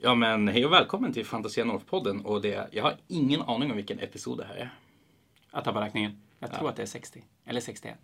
Ja 0.00 0.14
men 0.14 0.48
hej 0.48 0.66
och 0.66 0.72
välkommen 0.72 1.12
till 1.12 1.26
Fantasia 1.26 1.64
North-podden 1.64 2.24
och 2.24 2.42
det, 2.42 2.68
jag 2.72 2.82
har 2.82 2.96
ingen 3.08 3.42
aning 3.42 3.70
om 3.70 3.76
vilken 3.76 3.98
episod 3.98 4.38
det 4.38 4.44
här 4.44 4.54
är. 4.54 4.74
Jag 5.52 5.64
tappar 5.64 5.80
räkningen. 5.80 6.22
Jag 6.38 6.52
tror 6.52 6.68
att 6.68 6.76
det 6.76 6.82
är 6.82 6.86
60. 6.86 7.24
Eller 7.44 7.60
61. 7.60 7.98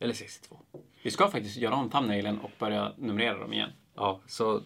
Eller 0.00 0.14
62. 0.14 0.56
Vi 1.02 1.10
ska 1.10 1.30
faktiskt 1.30 1.56
göra 1.56 1.74
om 1.74 1.90
thumbnailen 1.90 2.40
och 2.40 2.50
börja 2.58 2.92
numrera 2.96 3.38
dem 3.38 3.52
igen. 3.52 3.70
Ja, 3.94 4.20
så 4.26 4.62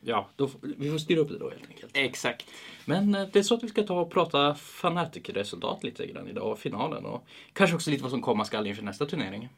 ja, 0.00 0.28
då, 0.36 0.50
vi 0.62 0.90
får 0.90 0.98
styra 0.98 1.20
upp 1.20 1.28
det 1.28 1.38
då 1.38 1.50
helt 1.50 1.68
enkelt. 1.68 1.96
Exakt. 1.96 2.46
Men 2.84 3.14
eh, 3.14 3.28
det 3.32 3.38
är 3.38 3.42
så 3.42 3.54
att 3.54 3.62
vi 3.62 3.68
ska 3.68 3.82
ta 3.82 4.00
och 4.00 4.10
prata 4.10 4.50
Fnatic-resultat 4.54 5.84
lite 5.84 6.06
grann 6.06 6.28
idag, 6.28 6.52
och 6.52 6.58
finalen 6.58 7.06
och 7.06 7.26
kanske 7.52 7.76
också 7.76 7.90
lite 7.90 8.02
vad 8.02 8.12
som 8.12 8.22
komma 8.22 8.44
skall 8.44 8.66
inför 8.66 8.82
nästa 8.82 9.06
turnering. 9.06 9.48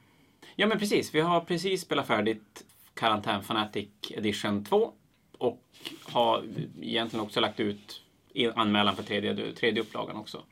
Ja 0.57 0.67
men 0.67 0.79
precis, 0.79 1.15
vi 1.15 1.21
har 1.21 1.41
precis 1.41 1.83
spelat 1.83 2.07
färdigt 2.07 2.65
Karantän 2.95 3.43
Fanatic 3.43 3.89
Edition 4.11 4.65
2 4.65 4.93
och 5.41 5.63
har 6.03 6.45
egentligen 6.81 7.25
också 7.25 7.41
lagt 7.41 7.61
ut 7.61 8.03
anmälan 8.55 8.97
för 8.97 9.03
tredje, 9.03 9.53
tredje 9.53 9.83
upplagan 9.83 10.17
också. 10.17 10.43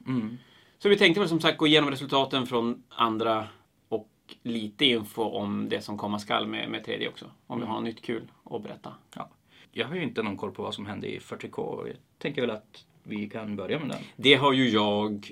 Så 0.79 0.89
vi 0.89 0.97
tänkte 0.97 1.21
väl 1.21 1.29
som 1.29 1.41
sagt 1.41 1.59
gå 1.59 1.67
igenom 1.67 1.91
resultaten 1.91 2.47
från 2.47 2.83
andra 2.89 3.49
och 3.89 4.09
lite 4.43 4.85
info 4.85 5.23
om 5.23 5.69
det 5.69 5.81
som 5.81 5.99
komma 5.99 6.19
skall 6.19 6.47
med, 6.47 6.71
med 6.71 6.85
tredje 6.85 7.09
också. 7.09 7.31
Om 7.47 7.61
vi 7.61 7.67
har 7.67 7.75
något 7.75 7.85
nytt 7.85 8.03
kul 8.03 8.23
att 8.45 8.63
berätta. 8.63 8.95
Ja. 9.15 9.31
Jag 9.73 9.89
har 9.89 9.95
ju 9.95 10.03
inte 10.03 10.23
någon 10.23 10.37
koll 10.37 10.53
på 10.53 10.63
vad 10.63 10.75
som 10.75 10.87
hände 10.87 11.15
i 11.15 11.19
40K 11.19 11.59
och 11.59 11.89
jag 11.89 11.97
tänker 12.19 12.41
väl 12.41 12.51
att 12.51 12.85
vi 13.03 13.29
kan 13.29 13.57
börja 13.57 13.79
med 13.79 13.89
den. 13.89 14.03
Det 14.17 14.35
har 14.35 14.53
ju 14.53 14.69
jag. 14.69 15.31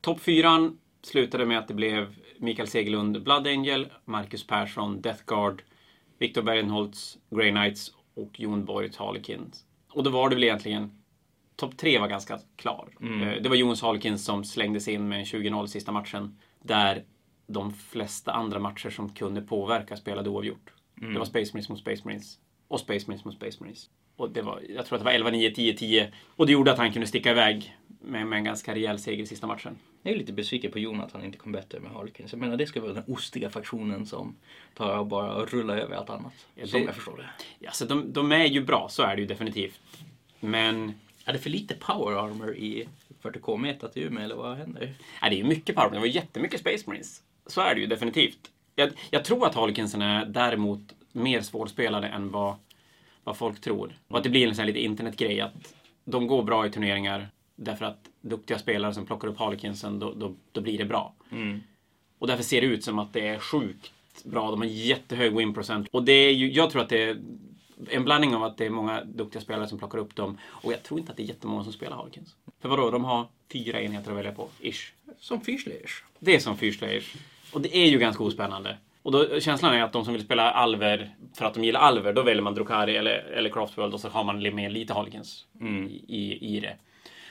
Topp 0.00 0.20
fyran 0.20 0.78
slutade 1.02 1.46
med 1.46 1.58
att 1.58 1.68
det 1.68 1.74
blev 1.74 2.14
Mikael 2.38 2.68
Segerlund, 2.68 3.22
Blood 3.22 3.46
Angel, 3.46 3.88
Marcus 4.04 4.46
Persson, 4.46 5.00
Death 5.00 5.22
Guard, 5.26 5.62
Viktor 6.18 6.42
Bergenholtz, 6.42 7.18
Grey 7.30 7.50
Knights 7.50 7.92
och 8.14 8.40
Jon 8.40 8.64
Borg 8.64 8.90
Harlequins. 8.96 9.64
Och 9.92 10.02
då 10.02 10.10
var 10.10 10.28
det 10.28 10.34
väl 10.34 10.44
egentligen 10.44 10.90
Topp 11.56 11.76
tre 11.76 11.98
var 11.98 12.08
ganska 12.08 12.38
klar. 12.56 12.88
Eh, 13.22 13.42
Det 13.42 13.48
var 13.48 13.56
Jons 13.56 13.82
Harlequins 13.82 14.24
som 14.24 14.44
slängdes 14.44 14.88
in 14.88 15.08
med 15.08 15.18
en 15.18 15.24
20-0 15.24 15.66
sista 15.66 15.92
matchen. 15.92 16.38
Där 16.62 17.04
de 17.46 17.72
flesta 17.72 18.32
andra 18.32 18.58
matcher 18.58 18.90
som 18.90 19.08
kunde 19.14 19.42
påverka 19.42 19.96
spelade 19.96 20.30
oavgjort. 20.30 20.72
Det 21.12 21.18
var 21.18 21.24
Space 21.26 21.50
Marines 21.52 21.68
mot 21.68 21.78
Space 21.78 22.02
Marines. 22.04 22.38
Och 22.68 22.80
Space 22.80 23.04
Marines 23.06 23.24
mot 23.24 23.34
Space 23.34 23.56
Marines. 23.60 23.90
Och 24.16 24.30
det 24.30 24.42
var, 24.42 24.60
jag 24.68 24.86
tror 24.86 24.98
att 24.98 25.04
det 25.04 25.20
var 25.20 25.30
11-9, 25.30 25.54
10-10. 25.54 26.06
Och 26.36 26.46
det 26.46 26.52
gjorde 26.52 26.72
att 26.72 26.78
han 26.78 26.92
kunde 26.92 27.06
sticka 27.06 27.30
iväg 27.30 27.76
med, 28.00 28.26
med 28.26 28.36
en 28.36 28.44
ganska 28.44 28.74
rejäl 28.74 28.98
seger 28.98 29.22
i 29.22 29.26
sista 29.26 29.46
matchen. 29.46 29.76
Jag 30.02 30.14
är 30.14 30.18
lite 30.18 30.32
besviken 30.32 30.70
på 30.72 30.78
Jon 30.78 31.00
att 31.00 31.12
han 31.12 31.24
inte 31.24 31.38
kom 31.38 31.52
bättre 31.52 31.80
med 31.80 31.92
Harlequins. 31.92 32.32
Jag 32.32 32.40
menar 32.40 32.56
det 32.56 32.66
ska 32.66 32.80
vara 32.80 32.92
den 32.92 33.04
ostiga 33.06 33.50
faktionen 33.50 34.06
som 34.06 34.36
tar 34.74 34.98
och 34.98 35.06
bara 35.06 35.44
rullar 35.44 35.76
över 35.76 35.96
allt 35.96 36.10
annat. 36.10 36.32
Ja, 36.54 36.66
som 36.66 36.80
det- 36.80 36.86
jag 36.86 36.94
förstår 36.94 37.16
det. 37.16 37.30
Ja, 37.58 37.70
så 37.72 37.84
de, 37.84 38.12
de 38.12 38.32
är 38.32 38.44
ju 38.46 38.64
bra, 38.64 38.86
så 38.90 39.02
är 39.02 39.16
det 39.16 39.22
ju 39.22 39.26
definitivt. 39.28 39.80
Men 40.40 40.92
Är 41.24 41.32
det 41.32 41.38
för 41.38 41.50
lite 41.50 41.74
power 41.74 42.16
armor 42.24 42.56
i 42.56 42.88
40K-metat 43.22 43.96
i 43.96 44.02
Umeå 44.02 44.24
eller 44.24 44.34
vad 44.34 44.56
händer? 44.56 44.94
ja, 45.22 45.28
det 45.28 45.34
är 45.34 45.38
ju 45.38 45.44
mycket 45.44 45.76
power. 45.76 45.90
Det 45.90 45.98
var 45.98 46.06
jättemycket 46.06 46.60
Space 46.60 46.84
Marines. 46.86 47.22
Så 47.46 47.60
är 47.60 47.74
det 47.74 47.80
ju 47.80 47.86
definitivt. 47.86 48.50
Jag, 48.74 48.90
jag 49.10 49.24
tror 49.24 49.46
att 49.46 49.54
Harlequinsen 49.54 50.02
är 50.02 50.24
däremot 50.26 50.80
mer 51.12 51.40
svårspelade 51.40 52.06
än 52.08 52.30
vad, 52.30 52.54
vad 53.24 53.36
folk 53.36 53.60
tror. 53.60 53.98
Och 54.08 54.18
att 54.18 54.24
det 54.24 54.30
blir 54.30 54.48
en 54.48 54.54
sån 54.54 54.62
här 54.62 54.66
lite 54.66 54.80
internetgrej 54.84 55.40
att 55.40 55.74
de 56.04 56.26
går 56.26 56.42
bra 56.42 56.66
i 56.66 56.70
turneringar 56.70 57.28
därför 57.60 57.84
att 57.84 58.08
duktiga 58.20 58.58
spelare 58.58 58.94
som 58.94 59.06
plockar 59.06 59.28
upp 59.28 59.38
Harlequinsen, 59.38 59.98
då, 59.98 60.14
då, 60.14 60.34
då 60.52 60.60
blir 60.60 60.78
det 60.78 60.84
bra. 60.84 61.14
Och 62.18 62.26
därför 62.26 62.44
ser 62.44 62.60
det 62.60 62.66
ut 62.66 62.84
som 62.84 62.98
att 62.98 63.12
det 63.12 63.28
är 63.28 63.38
sjukt 63.38 63.92
bra. 64.24 64.50
De 64.50 64.60
har 64.60 64.68
jättehög 64.68 65.36
win 65.36 65.54
procent. 65.54 65.88
Och 65.90 66.04
det 66.04 66.12
är 66.12 66.32
ju, 66.32 66.52
jag 66.52 66.70
tror 66.70 66.82
att 66.82 66.88
det 66.88 67.02
är 67.02 67.20
en 67.88 68.04
blandning 68.04 68.34
av 68.34 68.44
att 68.44 68.56
det 68.56 68.66
är 68.66 68.70
många 68.70 69.04
duktiga 69.04 69.42
spelare 69.42 69.68
som 69.68 69.78
plockar 69.78 69.98
upp 69.98 70.16
dem. 70.16 70.38
Och 70.44 70.72
jag 70.72 70.82
tror 70.82 71.00
inte 71.00 71.12
att 71.12 71.16
det 71.16 71.22
är 71.22 71.26
jättemånga 71.26 71.64
som 71.64 71.72
spelar 71.72 71.96
Harlequins. 71.96 72.36
För 72.60 72.68
vadå, 72.68 72.90
de 72.90 73.04
har 73.04 73.26
fyra 73.52 73.80
enheter 73.80 74.10
att 74.10 74.16
välja 74.16 74.32
på, 74.32 74.48
ish. 74.60 74.92
Som 75.18 75.40
Fyrslayers. 75.40 76.04
Det 76.18 76.34
är 76.34 76.38
som 76.38 76.56
Fyrslayers. 76.56 77.14
Och 77.52 77.60
det 77.60 77.76
är 77.76 77.86
ju 77.86 77.98
ganska 77.98 78.24
ospännande. 78.24 78.76
Och 79.02 79.12
då, 79.12 79.40
känslan 79.40 79.74
är 79.74 79.82
att 79.82 79.92
de 79.92 80.04
som 80.04 80.14
vill 80.14 80.24
spela 80.24 80.50
Alver, 80.50 81.14
för 81.34 81.44
att 81.44 81.54
de 81.54 81.64
gillar 81.64 81.80
Alver, 81.80 82.12
då 82.12 82.22
väljer 82.22 82.42
man 82.42 82.54
Drukari 82.54 82.96
eller, 82.96 83.12
eller 83.12 83.50
Craftworld 83.50 83.94
och 83.94 84.00
så 84.00 84.08
har 84.08 84.24
man 84.24 84.54
med 84.54 84.72
lite 84.72 84.92
Harlequins 84.92 85.46
i, 85.90 86.16
i, 86.16 86.56
i 86.56 86.60
det. 86.60 86.76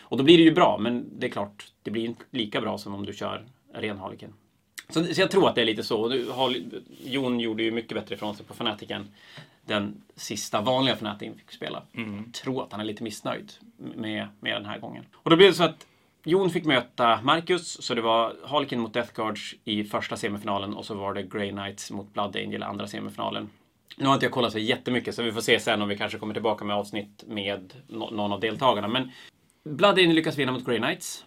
Och 0.09 0.17
då 0.17 0.23
blir 0.23 0.37
det 0.37 0.43
ju 0.43 0.51
bra, 0.51 0.77
men 0.77 1.19
det 1.19 1.27
är 1.27 1.31
klart, 1.31 1.71
det 1.83 1.91
blir 1.91 2.05
inte 2.05 2.23
lika 2.31 2.61
bra 2.61 2.77
som 2.77 2.95
om 2.95 3.05
du 3.05 3.13
kör 3.13 3.45
ren 3.73 3.97
Harlequin. 3.97 4.33
Så, 4.89 5.03
så 5.05 5.21
jag 5.21 5.31
tror 5.31 5.49
att 5.49 5.55
det 5.55 5.61
är 5.61 5.65
lite 5.65 5.83
så. 5.83 6.07
Nu 6.07 6.29
har, 6.29 6.55
Jon 7.03 7.39
gjorde 7.39 7.63
ju 7.63 7.71
mycket 7.71 7.93
bättre 7.93 8.15
ifrån 8.15 8.35
sig 8.35 8.45
på 8.45 8.53
Fnaticen. 8.53 9.07
Den 9.65 10.01
sista 10.15 10.61
vanliga 10.61 10.95
Fnaticen 10.95 11.37
fick 11.37 11.51
spela. 11.51 11.83
Jag 11.91 12.33
tror 12.33 12.63
att 12.63 12.71
han 12.71 12.81
är 12.81 12.85
lite 12.85 13.03
missnöjd 13.03 13.53
med, 13.77 14.27
med 14.39 14.55
den 14.55 14.65
här 14.65 14.79
gången. 14.79 15.05
Och 15.13 15.29
då 15.29 15.35
blev 15.35 15.49
det 15.49 15.55
så 15.55 15.63
att 15.63 15.85
Jon 16.23 16.49
fick 16.49 16.65
möta 16.65 17.19
Marcus, 17.23 17.81
så 17.81 17.95
det 17.95 18.01
var 18.01 18.35
Harlequin 18.45 18.79
mot 18.79 18.93
Death 18.93 19.13
Guards 19.13 19.55
i 19.65 19.83
första 19.83 20.17
semifinalen 20.17 20.73
och 20.73 20.85
så 20.85 20.93
var 20.93 21.13
det 21.13 21.23
Grey 21.23 21.51
Knights 21.51 21.91
mot 21.91 22.13
Blood 22.13 22.35
Angel 22.35 22.61
i 22.61 22.63
andra 22.63 22.87
semifinalen. 22.87 23.49
Nu 23.97 24.05
har 24.05 24.13
inte 24.13 24.25
jag 24.25 24.33
kollat 24.33 24.51
så 24.51 24.59
jättemycket, 24.59 25.15
så 25.15 25.23
vi 25.23 25.31
får 25.31 25.41
se 25.41 25.59
sen 25.59 25.81
om 25.81 25.89
vi 25.89 25.97
kanske 25.97 26.17
kommer 26.17 26.33
tillbaka 26.33 26.65
med 26.65 26.75
avsnitt 26.75 27.23
med 27.27 27.73
någon 27.87 28.33
av 28.33 28.39
deltagarna. 28.39 28.87
Men 28.87 29.11
Blood 29.63 29.99
Angel 29.99 30.15
lyckas 30.15 30.37
vinna 30.37 30.51
mot 30.51 30.65
Grey 30.65 30.77
Knights. 30.77 31.25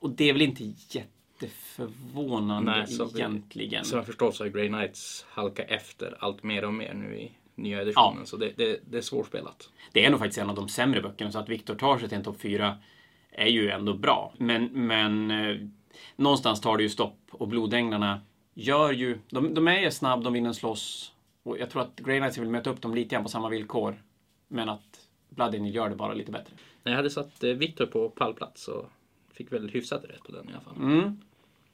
Och- 0.00 0.10
det 0.10 0.28
är 0.28 0.32
väl 0.32 0.42
inte 0.42 0.72
jätteförvånande 0.90 2.72
Nej, 2.72 2.86
så- 2.86 3.10
egentligen. 3.14 3.84
Som 3.84 3.96
jag 3.96 4.06
förstår 4.06 4.32
så 4.32 4.44
har 4.44 4.48
Grey 4.48 4.68
Knights 4.68 5.26
halkat 5.28 5.66
efter 5.68 6.16
allt 6.20 6.42
mer 6.42 6.64
och 6.64 6.74
mer 6.74 6.94
nu 6.94 7.18
i 7.18 7.32
nya 7.54 7.82
editionen. 7.82 8.26
Så 8.26 8.36
det, 8.36 8.52
det, 8.56 8.80
det 8.90 8.96
är 8.98 9.02
svårspelat. 9.02 9.70
Det 9.92 10.04
är 10.04 10.10
nog 10.10 10.18
faktiskt 10.20 10.38
en 10.38 10.50
av 10.50 10.56
de 10.56 10.68
sämre 10.68 11.00
böckerna, 11.02 11.32
så 11.32 11.38
att 11.38 11.48
Viktor 11.48 11.74
tar 11.74 11.98
sig 11.98 12.08
till 12.08 12.18
en 12.18 12.24
topp 12.24 12.40
4 12.40 12.78
är 13.30 13.46
ju 13.46 13.70
ändå 13.70 13.94
bra. 13.94 14.32
Men, 14.38 14.64
men 14.64 15.30
eh, 15.30 15.56
någonstans 16.16 16.60
tar 16.60 16.76
det 16.76 16.82
ju 16.82 16.88
stopp 16.88 17.18
och 17.30 17.48
Blodänglarna 17.48 18.20
gör 18.54 18.92
ju... 18.92 19.18
De, 19.30 19.54
de 19.54 19.68
är 19.68 19.80
ju 19.80 19.90
snabb, 19.90 20.24
de 20.24 20.32
vinner 20.32 20.52
slåss. 20.52 21.12
Och 21.42 21.58
jag 21.58 21.70
tror 21.70 21.82
att 21.82 21.96
Grey 21.96 22.18
Knights 22.18 22.38
vill 22.38 22.48
möta 22.50 22.70
upp 22.70 22.82
dem 22.82 22.94
lite 22.94 23.14
grann 23.14 23.22
på 23.22 23.28
samma 23.28 23.48
villkor. 23.48 24.02
Men 24.48 24.68
att 24.68 25.03
Angel 25.40 25.74
gör 25.74 25.88
det 25.88 25.96
bara 25.96 26.14
lite 26.14 26.32
bättre. 26.32 26.52
Jag 26.82 26.92
hade 26.92 27.10
satt 27.10 27.44
eh, 27.44 27.50
Viktor 27.50 27.86
på 27.86 28.10
pallplats 28.10 28.62
så 28.64 28.86
fick 29.32 29.52
väl 29.52 29.68
hyfsat 29.70 30.04
rätt 30.04 30.22
på 30.22 30.32
den 30.32 30.48
i 30.48 30.52
alla 30.52 30.60
fall. 30.60 30.76
Mm. 30.76 31.20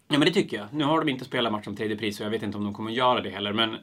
Ja, 0.09 0.19
men 0.19 0.21
det 0.21 0.31
tycker 0.33 0.57
jag. 0.57 0.67
Nu 0.73 0.85
har 0.85 0.99
de 0.99 1.09
inte 1.09 1.25
spelat 1.25 1.53
match 1.53 1.67
om 1.67 1.77
tredje 1.77 1.97
pris 1.97 2.21
och 2.21 2.27
jag 2.27 2.31
vet 2.31 2.43
inte 2.43 2.59
om 2.59 2.65
de 2.65 2.75
kommer 2.75 2.91
göra 2.91 3.21
det 3.21 3.31
heller. 3.31 3.53
Men 3.53 3.77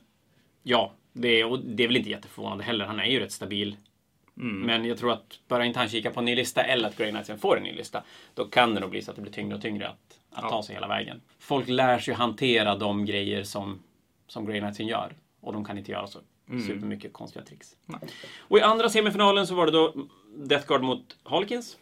ja, 0.64 0.94
det 1.14 1.28
är, 1.42 1.46
och 1.52 1.60
det 1.60 1.84
är 1.84 1.88
väl 1.88 1.98
inte 1.98 2.10
jätteförvånande 2.10 2.64
heller. 2.64 2.86
Han 2.86 3.00
är 3.00 3.06
ju 3.06 3.20
rätt 3.20 3.32
stabil. 3.32 3.76
Men 4.40 4.86
jag 4.86 4.98
tror 4.98 5.12
att 5.12 5.40
bara 5.48 5.66
inte 5.66 5.80
han 5.80 5.90
kika 5.90 6.12
på 6.12 6.20
en 6.20 6.26
ny 6.26 6.36
lista 6.36 6.64
eller 6.64 6.88
att 6.88 6.98
Grey 6.98 7.10
Knightsen 7.12 7.40
får 7.40 7.58
en 7.58 7.64
ny 7.64 7.72
lista, 7.74 8.04
då 8.34 8.46
kan 8.46 8.74
det 8.74 8.80
nog 8.80 8.90
bli 8.90 9.02
så 9.02 9.12
att 9.12 9.16
det 9.16 9.22
blir 9.22 9.32
tyngre 9.32 9.56
och 9.56 9.62
tyngre 9.62 9.88
att, 9.88 10.20
att 10.32 10.44
Ja. 10.44 10.50
ta 10.50 10.64
sig 10.64 10.76
hela 10.76 10.88
vägen. 10.88 11.22
Folk 11.40 11.68
lär 11.68 12.00
sig 12.00 12.14
hantera 12.14 12.76
de 12.76 13.06
grejer 13.06 13.44
som, 13.44 13.80
som 14.28 14.46
Grey 14.46 14.60
Knightsen 14.60 14.88
gör. 14.88 15.16
Och 15.40 15.54
de 15.54 15.66
kan 15.66 15.78
inte 15.78 15.92
göra 15.92 16.08
så 16.08 16.20
supermycket 16.47 17.13
konstiga 17.13 17.46
tricks. 17.46 17.75
Och 18.38 18.58
i 18.58 18.62
andra 18.62 18.90
semifinalen 18.90 19.47
så 19.47 19.56
var 19.56 19.66
det 19.66 19.72
då 19.72 19.94
Death 20.35 20.68
Guard 20.68 20.84
mot 20.84 21.18
Harlequins. 21.24 21.78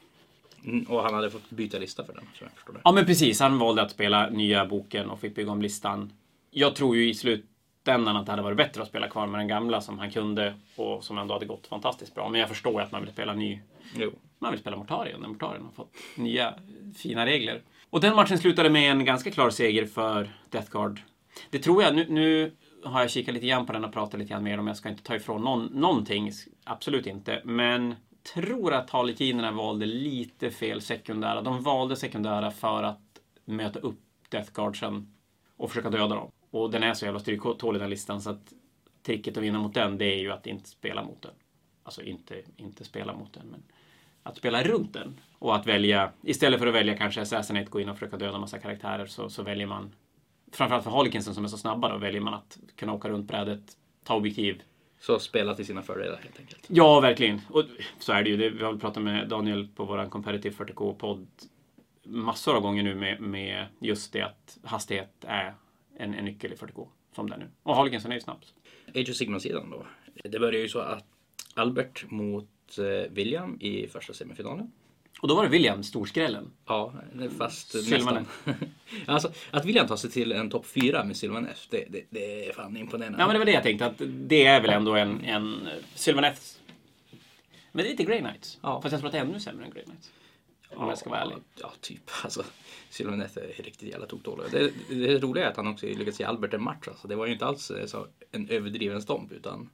Mm, 0.65 0.83
och 0.83 1.03
han 1.03 1.13
hade 1.13 1.31
fått 1.31 1.49
byta 1.49 1.77
lista 1.77 2.05
för 2.05 2.13
den, 2.13 2.23
så 2.37 2.43
jag 2.43 2.51
förstår 2.51 2.73
det. 2.73 2.79
Ja, 2.83 2.91
men 2.91 3.05
precis. 3.05 3.39
Han 3.39 3.59
valde 3.59 3.81
att 3.81 3.91
spela 3.91 4.29
nya 4.29 4.65
boken 4.65 5.09
och 5.09 5.19
fick 5.19 5.35
bygga 5.35 5.51
om 5.51 5.61
listan. 5.61 6.13
Jag 6.51 6.75
tror 6.75 6.95
ju 6.95 7.09
i 7.09 7.13
slutändan 7.13 8.17
att 8.17 8.25
det 8.25 8.31
hade 8.31 8.41
varit 8.41 8.57
bättre 8.57 8.81
att 8.81 8.87
spela 8.87 9.09
kvar 9.09 9.27
med 9.27 9.39
den 9.39 9.47
gamla 9.47 9.81
som 9.81 9.99
han 9.99 10.11
kunde 10.11 10.53
och 10.75 11.03
som 11.03 11.17
ändå 11.17 11.33
hade 11.33 11.45
gått 11.45 11.67
fantastiskt 11.67 12.15
bra. 12.15 12.29
Men 12.29 12.39
jag 12.39 12.49
förstår 12.49 12.73
ju 12.73 12.79
att 12.79 12.91
man 12.91 13.01
vill 13.01 13.11
spela 13.11 13.33
ny. 13.33 13.59
Jo. 13.95 14.11
Man 14.39 14.51
vill 14.51 14.59
spela 14.59 14.77
Mortarion 14.77 15.21
när 15.21 15.27
Mortarion 15.27 15.63
har 15.65 15.71
fått 15.71 15.95
nya 16.15 16.53
fina 16.95 17.25
regler. 17.25 17.61
Och 17.89 18.01
den 18.01 18.15
matchen 18.15 18.37
slutade 18.37 18.69
med 18.69 18.91
en 18.91 19.05
ganska 19.05 19.31
klar 19.31 19.49
seger 19.49 19.85
för 19.85 20.29
Death 20.49 20.71
Guard. 20.71 21.01
Det 21.49 21.59
tror 21.59 21.83
jag. 21.83 21.95
Nu, 21.95 22.05
nu 22.09 22.51
har 22.85 23.01
jag 23.01 23.12
kikat 23.12 23.34
lite 23.34 23.47
grann 23.47 23.66
på 23.66 23.73
den 23.73 23.85
och 23.85 23.94
pratat 23.94 24.19
lite 24.19 24.29
grann 24.29 24.44
mer 24.44 24.59
om. 24.59 24.68
Jag 24.68 24.78
ska 24.78 24.90
inte 24.90 25.03
ta 25.03 25.16
ifrån 25.16 25.41
någon, 25.41 25.66
någonting. 25.66 26.31
Absolut 26.63 27.07
inte. 27.07 27.41
Men 27.46 27.96
tror 28.34 28.73
att 28.73 28.90
Harlekinerna 28.90 29.52
valde 29.52 29.85
lite 29.85 30.52
fel 30.52 30.82
sekundära. 30.82 31.41
De 31.41 31.64
valde 31.64 31.96
sekundära 31.96 32.52
för 32.52 32.84
att 32.84 33.20
möta 33.46 33.79
upp 33.79 33.99
Death 34.29 34.52
Guardsen 34.53 35.14
och 35.58 35.70
försöka 35.70 35.90
döda 35.90 36.16
dem. 36.16 36.32
Och 36.52 36.72
den 36.72 36.84
är 36.84 36.93
så 36.93 37.05
jävla 37.05 37.20
stryktålig 37.20 37.82
den 37.82 37.90
listan 37.90 38.22
så 38.22 38.29
att 38.29 38.53
tricket 39.03 39.38
att 39.38 39.43
vinna 39.43 39.59
mot 39.59 39.73
den, 39.73 39.97
det 39.97 40.05
är 40.05 40.20
ju 40.20 40.31
att 40.31 40.47
inte 40.47 40.70
spela 40.70 41.03
mot 41.03 41.22
den. 41.22 41.31
Alltså 41.84 42.02
inte, 42.02 42.41
inte 42.58 42.84
spela 42.84 43.14
mot 43.14 43.34
den, 43.34 43.47
men 43.47 43.64
att 44.23 44.38
spela 44.38 44.64
runt 44.64 44.93
den. 44.93 45.20
Och 45.40 45.55
att 45.55 45.67
välja, 45.67 46.11
istället 46.23 46.59
för 46.59 46.67
att 46.67 46.73
välja 46.73 46.97
kanske 46.97 47.22
Assassinate, 47.22 47.70
gå 47.70 47.79
in 47.79 47.90
och 47.90 47.96
försöka 47.96 48.17
döda 48.17 48.40
massa 48.40 48.59
karaktärer, 48.59 49.05
så, 49.05 49.29
så 49.29 49.43
väljer 49.43 49.67
man, 49.67 49.91
framförallt 50.51 50.83
för 50.83 50.91
Harlekinsen 50.91 51.35
som 51.35 51.43
är 51.43 51.47
så 51.47 51.57
snabba, 51.57 51.89
då 51.89 51.97
väljer 51.97 52.21
man 52.21 52.33
att 52.33 52.57
kunna 52.75 52.93
åka 52.93 53.09
runt 53.09 53.27
brädet, 53.27 53.77
ta 54.03 54.15
objektiv. 54.15 54.61
Så 54.99 55.19
spela 55.19 55.55
till 55.55 55.65
sina 55.65 55.81
fördelar 55.81 56.17
helt 56.23 56.39
enkelt. 56.39 56.65
Ja, 56.67 56.99
verkligen. 56.99 57.41
Och 57.49 57.63
så 57.99 58.13
är 58.13 58.23
det 58.23 58.29
ju. 58.29 58.49
Vi 58.49 58.63
har 58.63 58.75
pratat 58.75 59.03
med 59.03 59.29
Daniel 59.29 59.67
på 59.67 59.85
vår 59.85 60.09
Competitive 60.09 60.55
40K-podd 60.55 61.27
massor 62.03 62.55
av 62.55 62.61
gånger 62.61 62.83
nu 62.83 62.95
med, 62.95 63.21
med 63.21 63.65
just 63.79 64.13
det 64.13 64.21
att 64.21 64.57
hastighet 64.63 65.11
är 65.21 65.53
en, 65.97 66.13
en 66.13 66.25
nyckel 66.25 66.53
i 66.53 66.55
40K. 66.55 66.87
Som 67.15 67.29
det 67.29 67.35
är 67.35 67.39
nu. 67.39 67.49
Och 67.63 67.75
Harlekinsen 67.75 68.11
är 68.11 68.15
ju 68.15 68.21
snabb. 68.21 68.43
Age 68.95 69.09
of 69.09 69.15
Sigma-sidan 69.15 69.69
då. 69.69 69.85
Det 70.23 70.39
börjar 70.39 70.61
ju 70.61 70.69
så 70.69 70.79
att 70.79 71.05
Albert 71.53 72.11
mot 72.11 72.77
eh, 72.77 73.11
William 73.11 73.57
i 73.61 73.87
första 73.87 74.13
semifinalen. 74.13 74.71
Och 75.22 75.28
då 75.28 75.35
var 75.35 75.44
det 75.44 75.50
William, 75.50 75.84
storskrällen. 75.84 76.52
Ja, 76.66 76.94
fast 77.38 77.84
Sylvanen. 77.85 78.26
nästan. 78.44 78.70
alltså, 79.06 79.32
att 79.52 79.66
William 79.66 79.88
tar 79.88 79.96
sig 79.96 80.09
till 80.09 80.32
en 80.32 80.50
topp 80.50 80.66
fyra 80.66 81.03
med 81.03 81.17
Sylvaneth, 81.17 81.62
det, 81.70 81.85
det, 81.90 82.03
det 82.09 82.50
är 82.50 82.53
fan 82.53 82.78
imponerande. 82.78 83.20
Ja, 83.20 83.28
men 83.28 83.34
det 83.34 83.40
var 83.40 83.46
det 83.46 83.52
jag 83.52 83.64
tänkte. 83.64 83.85
Att 83.85 84.02
det 84.08 84.46
är 84.46 84.62
väl 84.62 84.70
ändå 84.70 84.96
en, 84.96 85.22
en 85.22 85.67
Sylvaneth. 85.96 86.41
Men 87.72 87.84
det 87.84 87.90
är 87.90 87.91
lite 87.91 88.03
Grey 88.03 88.20
Knights. 88.20 88.59
Ja. 88.62 88.82
Fast 88.82 88.91
jag 88.91 89.00
tror 89.00 89.08
att 89.08 89.12
det 89.12 89.17
är 89.17 89.26
ännu 89.26 89.40
sämre 89.40 89.66
än 89.66 89.72
Grey 89.72 89.84
Knights. 89.84 90.12
Om 90.76 90.90
jag 90.90 90.97
ska 90.97 91.09
vara 91.09 91.22
ärlig. 91.22 91.38
Ja, 91.62 91.72
typ. 91.82 92.09
Alltså, 92.23 92.44
Sylvaneth 92.90 93.38
är 93.38 93.64
riktigt 93.64 93.90
jävla 93.90 94.06
tokdålig. 94.06 94.46
Det, 94.52 94.72
det 94.90 95.20
roliga 95.20 95.46
är 95.46 95.50
att 95.50 95.58
han 95.58 95.67
också 95.67 95.85
lyckats 95.85 96.20
ge 96.20 96.26
Albert 96.26 96.53
en 96.53 96.64
match. 96.64 96.88
Alltså, 96.88 97.08
det 97.08 97.16
var 97.16 97.26
ju 97.26 97.34
inte 97.34 97.46
alls 97.46 97.72
eh, 97.72 97.85
så 97.85 98.08
en 98.32 98.50
överdriven 98.50 99.02
stomp 99.02 99.32
utan 99.32 99.70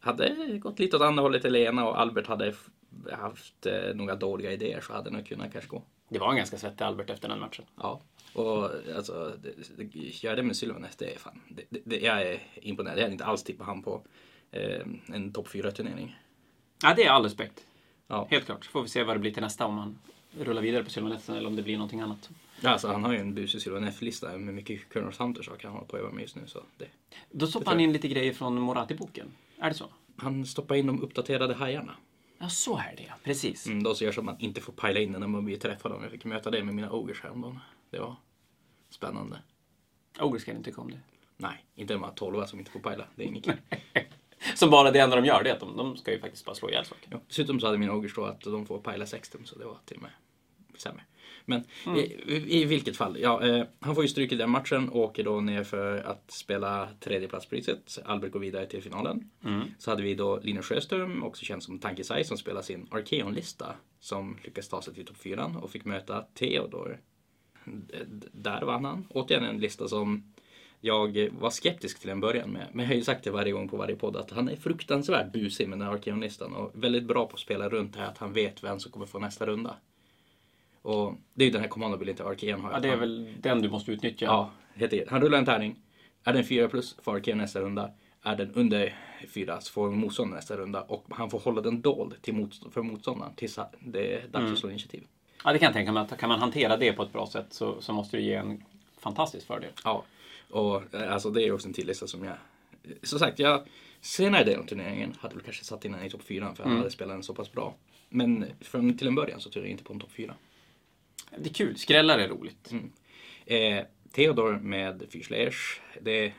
hade 0.00 0.58
gått 0.58 0.78
lite 0.78 0.96
åt 0.96 1.02
andra 1.02 1.22
hållet 1.22 1.42
till 1.42 1.52
Lena 1.52 1.88
och 1.88 2.00
Albert 2.00 2.26
hade 2.26 2.54
haft 3.12 3.66
eh, 3.66 3.94
några 3.94 4.14
dåliga 4.14 4.52
idéer 4.52 4.80
så 4.80 4.92
hade 4.92 5.10
nog 5.10 5.26
kunnat 5.26 5.52
kanske 5.52 5.70
gå. 5.70 5.82
Det 6.08 6.18
var 6.18 6.30
en 6.30 6.36
ganska 6.36 6.58
svettig 6.58 6.84
Albert 6.84 7.10
efter 7.10 7.28
den 7.28 7.40
matchen. 7.40 7.64
Ja, 7.76 8.00
och 8.32 8.70
alltså, 8.96 9.36
det, 9.42 9.50
det, 9.76 10.24
gör 10.24 10.36
det 10.36 10.42
med 10.42 10.56
Sylvaneth, 10.56 10.94
det 10.98 11.14
är 11.14 11.18
fan, 11.18 11.40
det, 11.48 11.80
det, 11.84 12.00
jag 12.00 12.22
är 12.22 12.42
imponerad. 12.54 12.98
Jag 12.98 13.02
hade 13.02 13.12
inte 13.12 13.24
alls 13.24 13.42
tippat 13.42 13.66
han 13.66 13.82
på 13.82 14.02
eh, 14.50 14.86
en 15.06 15.32
topp 15.32 15.48
4-turnering. 15.48 16.16
Ja, 16.82 16.94
det 16.96 17.04
är 17.04 17.10
all 17.10 17.22
respekt. 17.22 17.66
Ja. 18.06 18.26
Helt 18.30 18.44
klart. 18.44 18.64
Får 18.64 18.82
vi 18.82 18.88
se 18.88 19.04
vad 19.04 19.16
det 19.16 19.20
blir 19.20 19.32
till 19.32 19.42
nästa 19.42 19.66
om 19.66 19.78
han 19.78 19.98
rullar 20.40 20.62
vidare 20.62 20.84
på 20.84 20.90
Sylvaneth 20.90 21.30
eller 21.30 21.46
om 21.46 21.56
det 21.56 21.62
blir 21.62 21.76
någonting 21.76 22.00
annat. 22.00 22.30
Ja, 22.60 22.70
alltså, 22.70 22.88
han 22.88 23.04
har 23.04 23.12
ju 23.12 23.18
en 23.18 23.34
busig 23.34 23.62
Sylvaneth-lista 23.62 24.38
med 24.38 24.54
mycket 24.54 24.92
Colonels 24.92 25.18
Hunters 25.18 25.46
saker 25.46 25.68
han 25.68 25.72
håller 25.72 25.86
på 25.86 25.96
att 25.96 26.02
öva 26.02 26.12
med 26.12 26.22
just 26.22 26.36
nu. 26.36 26.42
Så 26.46 26.62
det. 26.76 26.88
Då 27.30 27.46
stoppar 27.46 27.72
han 27.72 27.80
in 27.80 27.92
lite 27.92 28.08
grejer 28.08 28.32
från 28.32 28.60
Morati-boken. 28.60 29.26
Är 29.58 29.68
det 29.68 29.74
så? 29.74 29.86
Han 30.16 30.46
stoppar 30.46 30.74
in 30.74 30.86
de 30.86 31.02
uppdaterade 31.02 31.54
hajarna. 31.54 31.96
Ja, 32.38 32.48
så 32.48 32.78
är 32.78 32.94
det 32.96 33.02
ja. 33.02 33.14
Precis. 33.24 33.66
Mm, 33.66 33.82
de 33.82 33.94
som 33.94 34.04
gör 34.04 34.12
så 34.12 34.20
att 34.20 34.24
man 34.24 34.36
inte 34.38 34.60
får 34.60 34.72
pajla 34.72 35.00
in 35.00 35.12
den 35.12 35.20
när 35.20 35.28
man 35.28 35.44
blir 35.44 35.56
träffad 35.56 35.92
dem. 35.92 36.02
Jag 36.02 36.10
fick 36.10 36.24
möta 36.24 36.50
det 36.50 36.64
med 36.64 36.74
mina 36.74 36.90
ogers 36.90 37.22
häromdagen. 37.22 37.58
Det 37.90 37.98
var 37.98 38.16
spännande. 38.90 39.38
Ogre 40.20 40.40
ska 40.40 40.52
inte 40.52 40.72
om 40.72 40.90
det. 40.90 41.00
Nej, 41.36 41.64
inte 41.74 41.94
de 41.94 42.02
här 42.02 42.10
tolva 42.10 42.46
som 42.46 42.58
inte 42.58 42.70
får 42.70 42.80
pajla. 42.80 43.04
Det 43.14 43.22
är 43.22 43.26
inget 43.26 43.44
kul. 43.44 43.56
Som 44.54 44.70
bara 44.70 44.90
det 44.90 44.98
enda 44.98 45.16
de 45.16 45.24
gör, 45.24 45.42
det 45.42 45.50
är 45.50 45.54
att 45.54 45.60
de, 45.60 45.76
de 45.76 45.96
ska 45.96 46.12
ju 46.12 46.20
faktiskt 46.20 46.44
bara 46.44 46.54
slå 46.54 46.70
ihjäl 46.70 46.84
saker. 46.84 47.08
Ja, 47.10 47.20
dessutom 47.28 47.60
så 47.60 47.66
hade 47.66 47.78
mina 47.78 47.92
ogers 47.92 48.14
då 48.14 48.24
att 48.24 48.40
de 48.40 48.66
får 48.66 48.78
pajla 48.78 49.06
60 49.06 49.38
så 49.44 49.58
det 49.58 49.64
var 49.64 49.78
till 49.84 49.96
och 49.96 50.02
med 50.02 50.10
sämre. 50.80 51.02
Men 51.48 51.64
i, 51.96 52.00
i, 52.00 52.60
i 52.62 52.64
vilket 52.64 52.96
fall, 52.96 53.16
ja, 53.20 53.46
eh, 53.46 53.64
han 53.80 53.94
får 53.94 54.04
ju 54.04 54.08
stryk 54.08 54.32
i 54.32 54.36
den 54.36 54.50
matchen 54.50 54.88
och 54.88 55.00
åker 55.00 55.24
då 55.24 55.40
ner 55.40 55.64
för 55.64 55.96
att 55.98 56.30
spela 56.30 56.88
tredjeplatspriset. 57.00 57.98
Albert 58.04 58.32
går 58.32 58.40
vidare 58.40 58.66
till 58.66 58.82
finalen. 58.82 59.30
Så 59.78 59.90
hade 59.90 60.02
vi 60.02 60.14
då 60.14 60.40
Linus 60.42 60.66
Sjöström, 60.66 61.22
också 61.22 61.44
känd 61.44 61.62
som 61.62 61.78
Tankesai, 61.78 62.24
som 62.24 62.38
spelar 62.38 62.62
sin 62.62 62.88
Arkeon-lista. 62.90 63.74
Som 64.00 64.38
lyckas 64.44 64.68
ta 64.68 64.82
sig 64.82 64.94
till 64.94 65.06
topp 65.06 65.16
4 65.16 65.54
och 65.62 65.70
fick 65.70 65.84
möta 65.84 66.22
Theodor. 66.34 66.98
D- 67.64 67.94
Där 68.32 68.62
vann 68.62 68.84
han. 68.84 69.06
Återigen 69.10 69.44
en 69.44 69.58
lista 69.60 69.88
som 69.88 70.32
jag 70.80 71.28
var 71.40 71.50
skeptisk 71.50 72.00
till 72.00 72.10
en 72.10 72.20
början 72.20 72.50
med. 72.50 72.66
Men 72.72 72.84
jag 72.84 72.90
har 72.90 72.96
ju 72.96 73.02
sagt 73.04 73.24
det 73.24 73.30
varje 73.30 73.52
gång 73.52 73.68
på 73.68 73.76
varje 73.76 73.96
podd 73.96 74.16
att 74.16 74.30
han 74.30 74.48
är 74.48 74.56
fruktansvärt 74.56 75.32
busig 75.32 75.68
med 75.68 75.78
den 75.78 75.86
här 75.88 75.94
Arkeon-listan 75.94 76.54
och 76.54 76.70
väldigt 76.74 77.04
bra 77.04 77.26
på 77.26 77.34
att 77.34 77.40
spela 77.40 77.68
runt 77.68 77.92
det 77.92 77.98
här 78.00 78.06
att 78.08 78.18
han 78.18 78.32
vet 78.32 78.64
vem 78.64 78.78
som 78.80 78.92
kommer 78.92 79.06
få 79.06 79.18
nästa 79.18 79.46
runda. 79.46 79.76
Och 80.86 81.14
det 81.34 81.44
är 81.44 81.46
ju 81.46 81.52
den 81.52 81.60
här 81.60 81.68
kommandobilden 81.68 82.16
till 82.16 82.24
Arkeon 82.24 82.60
har. 82.60 82.72
Ja, 82.72 82.80
det 82.80 82.88
är 82.88 82.96
väl 82.96 83.34
den 83.40 83.62
du 83.62 83.68
måste 83.70 83.92
utnyttja. 83.92 84.24
Ja, 84.24 84.50
enkelt. 84.80 85.10
Han 85.10 85.20
rullar 85.20 85.38
en 85.38 85.44
tärning. 85.44 85.76
Är 86.24 86.32
den 86.32 86.44
4 86.44 86.68
plus 86.68 86.96
får 87.02 87.16
Arkeon 87.16 87.38
nästa 87.38 87.60
runda. 87.60 87.90
Är 88.22 88.36
den 88.36 88.50
under 88.54 88.94
4 89.28 89.60
så 89.60 89.72
får 89.72 89.90
motståndaren 89.90 90.36
nästa 90.36 90.56
runda. 90.56 90.82
Och 90.82 91.04
han 91.10 91.30
får 91.30 91.38
hålla 91.38 91.60
den 91.60 91.80
dold 91.80 92.22
till 92.22 92.34
motstå- 92.34 92.70
för 92.70 92.82
motståndaren 92.82 93.34
tills 93.34 93.58
det 93.80 94.14
är 94.14 94.28
dags 94.28 94.52
att 94.52 94.58
slå 94.58 94.70
initiativ. 94.70 95.06
Ja, 95.44 95.52
det 95.52 95.58
kan 95.58 95.66
jag 95.66 95.72
tänka 95.74 95.92
mig. 95.92 96.02
Att 96.02 96.18
kan 96.18 96.28
man 96.28 96.40
hantera 96.40 96.76
det 96.76 96.92
på 96.92 97.02
ett 97.02 97.12
bra 97.12 97.26
sätt 97.26 97.46
så, 97.50 97.80
så 97.80 97.92
måste 97.92 98.16
det 98.16 98.22
ge 98.22 98.34
en 98.34 98.62
fantastisk 98.98 99.46
fördel. 99.46 99.70
Ja, 99.84 100.04
och 100.50 100.94
eh, 100.94 101.12
alltså 101.12 101.30
det 101.30 101.42
är 101.42 101.52
också 101.52 101.68
en 101.68 101.74
till 101.74 101.86
lista 101.86 102.06
som 102.06 102.24
jag... 102.24 102.34
Som 103.02 103.18
sagt, 103.18 103.38
jag 103.38 103.62
senare 104.00 104.44
delen 104.44 104.60
av 104.60 104.66
turneringen 104.66 105.14
hade 105.18 105.34
väl 105.34 105.44
kanske 105.44 105.64
satt 105.64 105.84
in 105.84 105.92
den 105.92 106.04
i 106.04 106.10
topp 106.10 106.22
4 106.22 106.54
för 106.54 106.64
han 106.64 106.76
hade 106.76 106.90
spelat 106.90 107.14
den 107.14 107.22
så 107.22 107.34
pass 107.34 107.52
bra. 107.52 107.74
Men 108.08 108.44
från 108.60 108.98
till 108.98 109.06
en 109.06 109.14
början 109.14 109.40
så 109.40 109.50
tror 109.50 109.64
jag 109.64 109.70
inte 109.70 109.84
på 109.84 109.92
en 109.92 110.00
topp 110.00 110.12
4. 110.16 110.34
Det 111.38 111.50
är 111.50 111.54
kul. 111.54 111.78
Skrällar 111.78 112.18
är 112.18 112.28
roligt. 112.28 112.72
Eh, 113.46 113.84
Theodor 114.12 114.58
med 114.58 115.06
Fyrslayers. 115.10 115.80
Det 116.00 116.26
är 116.26 116.34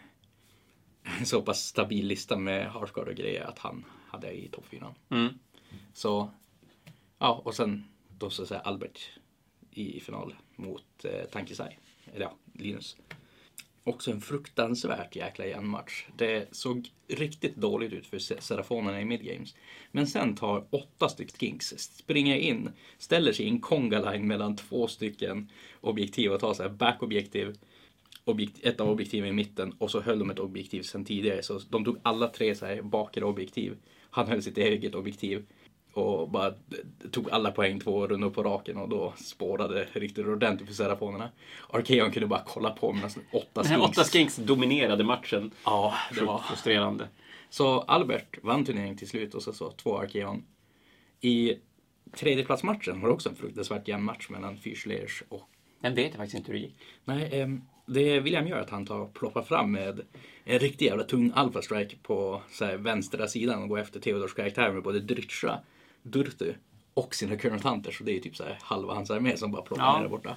en 1.20 1.26
så 1.26 1.42
pass 1.42 1.66
stabil 1.66 2.08
lista 2.08 2.38
med 2.38 2.72
Harsgard 2.72 3.08
och 3.08 3.16
grejer 3.16 3.44
att 3.44 3.60
han 3.60 3.86
hade 4.08 4.32
i 4.32 4.48
topp 4.48 4.66
4. 4.70 4.96
Mm. 5.10 5.40
Så, 5.94 6.30
ja, 7.18 7.42
och 7.46 7.56
sen 7.56 7.84
då 8.10 8.30
så 8.30 8.42
att 8.42 8.48
säga 8.48 8.60
Albert 8.60 9.10
i 9.72 10.00
final 10.00 10.36
mot 10.56 11.06
eh, 11.06 11.26
Tankesai. 11.32 11.78
Eller 12.14 12.26
ja, 12.26 12.38
Linus. 12.54 12.98
Också 13.88 14.12
en 14.12 14.22
fruktansvärt 14.22 15.16
jäkla 15.16 15.45
jämn 15.45 15.68
match. 15.68 16.06
Det 16.16 16.48
såg 16.51 16.89
riktigt 17.07 17.56
dåligt 17.56 17.94
ut 17.94 18.07
för 18.07 18.19
Serafonerna 18.19 19.01
i 19.01 19.06
midgames. 19.06 19.56
Men 19.92 20.07
sen 20.07 20.36
tar 20.36 20.66
åtta 20.69 21.10
stycken 21.10 21.36
kinks, 21.39 21.68
springer 21.80 22.36
in, 22.36 22.69
ställer 22.98 23.34
sig 23.34 23.45
i 23.45 23.50
en 23.50 23.62
Konga 23.62 24.12
line 24.12 24.28
mellan 24.28 24.56
två 24.56 24.88
stycken 24.88 25.51
objektiv 25.81 26.31
och 26.31 26.39
tar 26.39 26.54
så 26.54 26.63
här 26.63 26.69
backobjektiv, 26.69 27.57
objekt, 28.24 28.66
ett 28.66 28.81
av 28.81 28.89
objektiven 28.89 29.30
i 29.30 29.34
mitten 29.34 29.74
och 29.78 29.92
så 29.92 30.01
höll 30.01 30.19
de 30.19 30.30
ett 30.30 30.40
objektiv 30.40 30.81
sen 30.81 31.06
tidigare. 31.06 31.44
Så 31.44 31.60
de 31.69 31.86
tog 31.86 31.98
alla 32.04 32.28
tre 32.28 32.56
så 32.56 32.66
här 32.66 32.81
bakre 32.81 33.25
objektiv. 33.25 33.78
Han 34.10 34.28
höll 34.28 34.44
sitt 34.44 34.57
eget 34.57 34.95
objektiv 34.95 35.45
och 35.98 36.30
bara 36.30 36.54
tog 37.12 37.30
alla 37.32 37.52
poäng 37.52 37.80
två 37.80 38.08
rundor 38.08 38.30
på 38.30 38.44
raken 38.44 38.78
och 38.78 38.90
då 38.90 39.14
spårade 39.18 39.88
riktigt 39.94 40.28
ordentligt 40.28 40.68
för 40.68 40.76
Serafonerna. 40.76 41.30
Arkeon 41.70 42.12
kunde 42.12 42.28
bara 42.28 42.44
kolla 42.46 42.70
på 42.70 42.94
medan 42.94 43.10
åtta 43.32 43.64
skinks. 43.64 43.82
åtta 43.82 44.04
skinks 44.04 44.36
dominerade 44.36 45.04
matchen. 45.04 45.52
Ja, 45.66 45.94
det 46.16 46.22
var. 46.22 46.38
Frustrerande. 46.40 47.08
Så 47.50 47.80
Albert 47.80 48.38
vann 48.44 48.66
turneringen 48.66 48.98
till 48.98 49.10
slut 49.10 49.36
och 49.36 49.44
så, 49.44 49.54
så 49.54 49.72
två 49.72 49.98
Arkeon. 49.98 50.44
I 51.22 51.54
tredjeplatsmatchen 52.12 53.02
var 53.02 53.08
det 53.08 53.14
också 53.14 53.30
en 53.30 53.36
fruktansvärt 53.36 53.88
jämn 53.88 54.04
match 54.04 54.30
mellan 54.30 54.58
Fyrslayers 54.58 55.24
och 55.30 55.50
Den 55.82 55.96
vet 55.96 56.06
jag 56.06 56.16
faktiskt 56.16 56.38
inte 56.38 56.52
hur 56.52 56.60
det 56.60 56.66
gick. 56.66 56.76
Nej, 57.06 57.42
ehm, 57.42 57.62
det 57.86 58.20
William 58.20 58.48
gör 58.48 58.60
att 58.60 58.70
han 58.70 58.86
tar 58.86 59.06
ploppar 59.06 59.42
fram 59.42 59.72
med 59.72 60.02
en 60.44 60.60
riktigt 60.60 60.88
jävla 60.88 61.04
tung 61.04 61.32
alpha 61.36 61.62
strike 61.62 61.96
på 62.04 62.42
så 62.52 62.66
här, 62.66 62.78
vänstra 62.78 63.28
sidan 63.28 63.64
och 63.64 63.70
går 63.70 63.80
efter 63.80 64.00
Theodors 64.00 64.34
karaktär 64.34 64.72
med 64.72 64.84
både 64.84 65.00
Drytscha, 65.00 65.60
Durtu 66.12 66.54
och 66.94 67.15
sina 67.15 67.36
Current 67.38 67.63
Hunters. 67.63 67.98
Så 67.98 68.04
det 68.04 68.18
är 68.18 68.19
typ 68.19 68.35
så 68.35 68.44
här 68.44 68.57
halva 68.61 68.94
hans 68.94 69.11
armé 69.11 69.37
som 69.37 69.52
bara 69.52 69.61
ploppar 69.61 69.83
Ja. 69.83 69.95
ner 69.95 70.02
där 70.02 70.09
borta. 70.09 70.35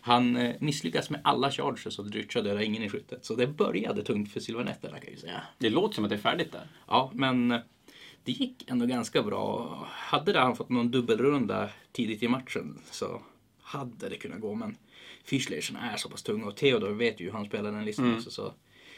Han 0.00 0.36
eh, 0.36 0.56
misslyckas 0.60 1.10
med 1.10 1.20
alla 1.24 1.50
charges 1.50 1.98
och 1.98 2.10
Drytscha 2.10 2.42
dödar 2.42 2.60
ingen 2.60 2.82
i 2.82 2.88
skyttet. 2.88 3.24
Så 3.24 3.34
det 3.34 3.46
började 3.46 4.02
tungt 4.02 4.32
för 4.32 4.40
Sylvanetterna 4.40 4.92
kan 4.98 5.04
jag 5.04 5.12
ju 5.14 5.18
säga. 5.20 5.40
Det 5.58 5.70
låter 5.70 5.94
som 5.94 6.04
att 6.04 6.10
det 6.10 6.16
är 6.16 6.20
färdigt 6.20 6.52
där. 6.52 6.66
Ja, 6.86 7.10
men 7.14 7.50
eh, 7.50 7.60
det 8.24 8.32
gick 8.32 8.70
ändå 8.70 8.86
ganska 8.86 9.22
bra. 9.22 9.78
Hade 9.90 10.32
det 10.32 10.40
han 10.40 10.56
fått 10.56 10.68
någon 10.68 10.90
dubbelrunda 10.90 11.68
tidigt 11.92 12.22
i 12.22 12.28
matchen 12.28 12.78
så 12.90 13.22
hade 13.62 14.08
det 14.08 14.16
kunnat 14.16 14.40
gå. 14.40 14.54
Men 14.54 14.76
Fischlersen 15.24 15.76
är 15.76 15.96
så 15.96 16.08
pass 16.08 16.22
tung 16.22 16.42
och 16.44 16.56
Theodor 16.56 16.90
vet 16.90 17.20
ju 17.20 17.24
hur 17.24 17.32
han 17.32 17.46
spelar 17.46 17.72
den 17.72 17.84
listan 17.84 18.14
också. 18.14 18.30
Så 18.30 18.54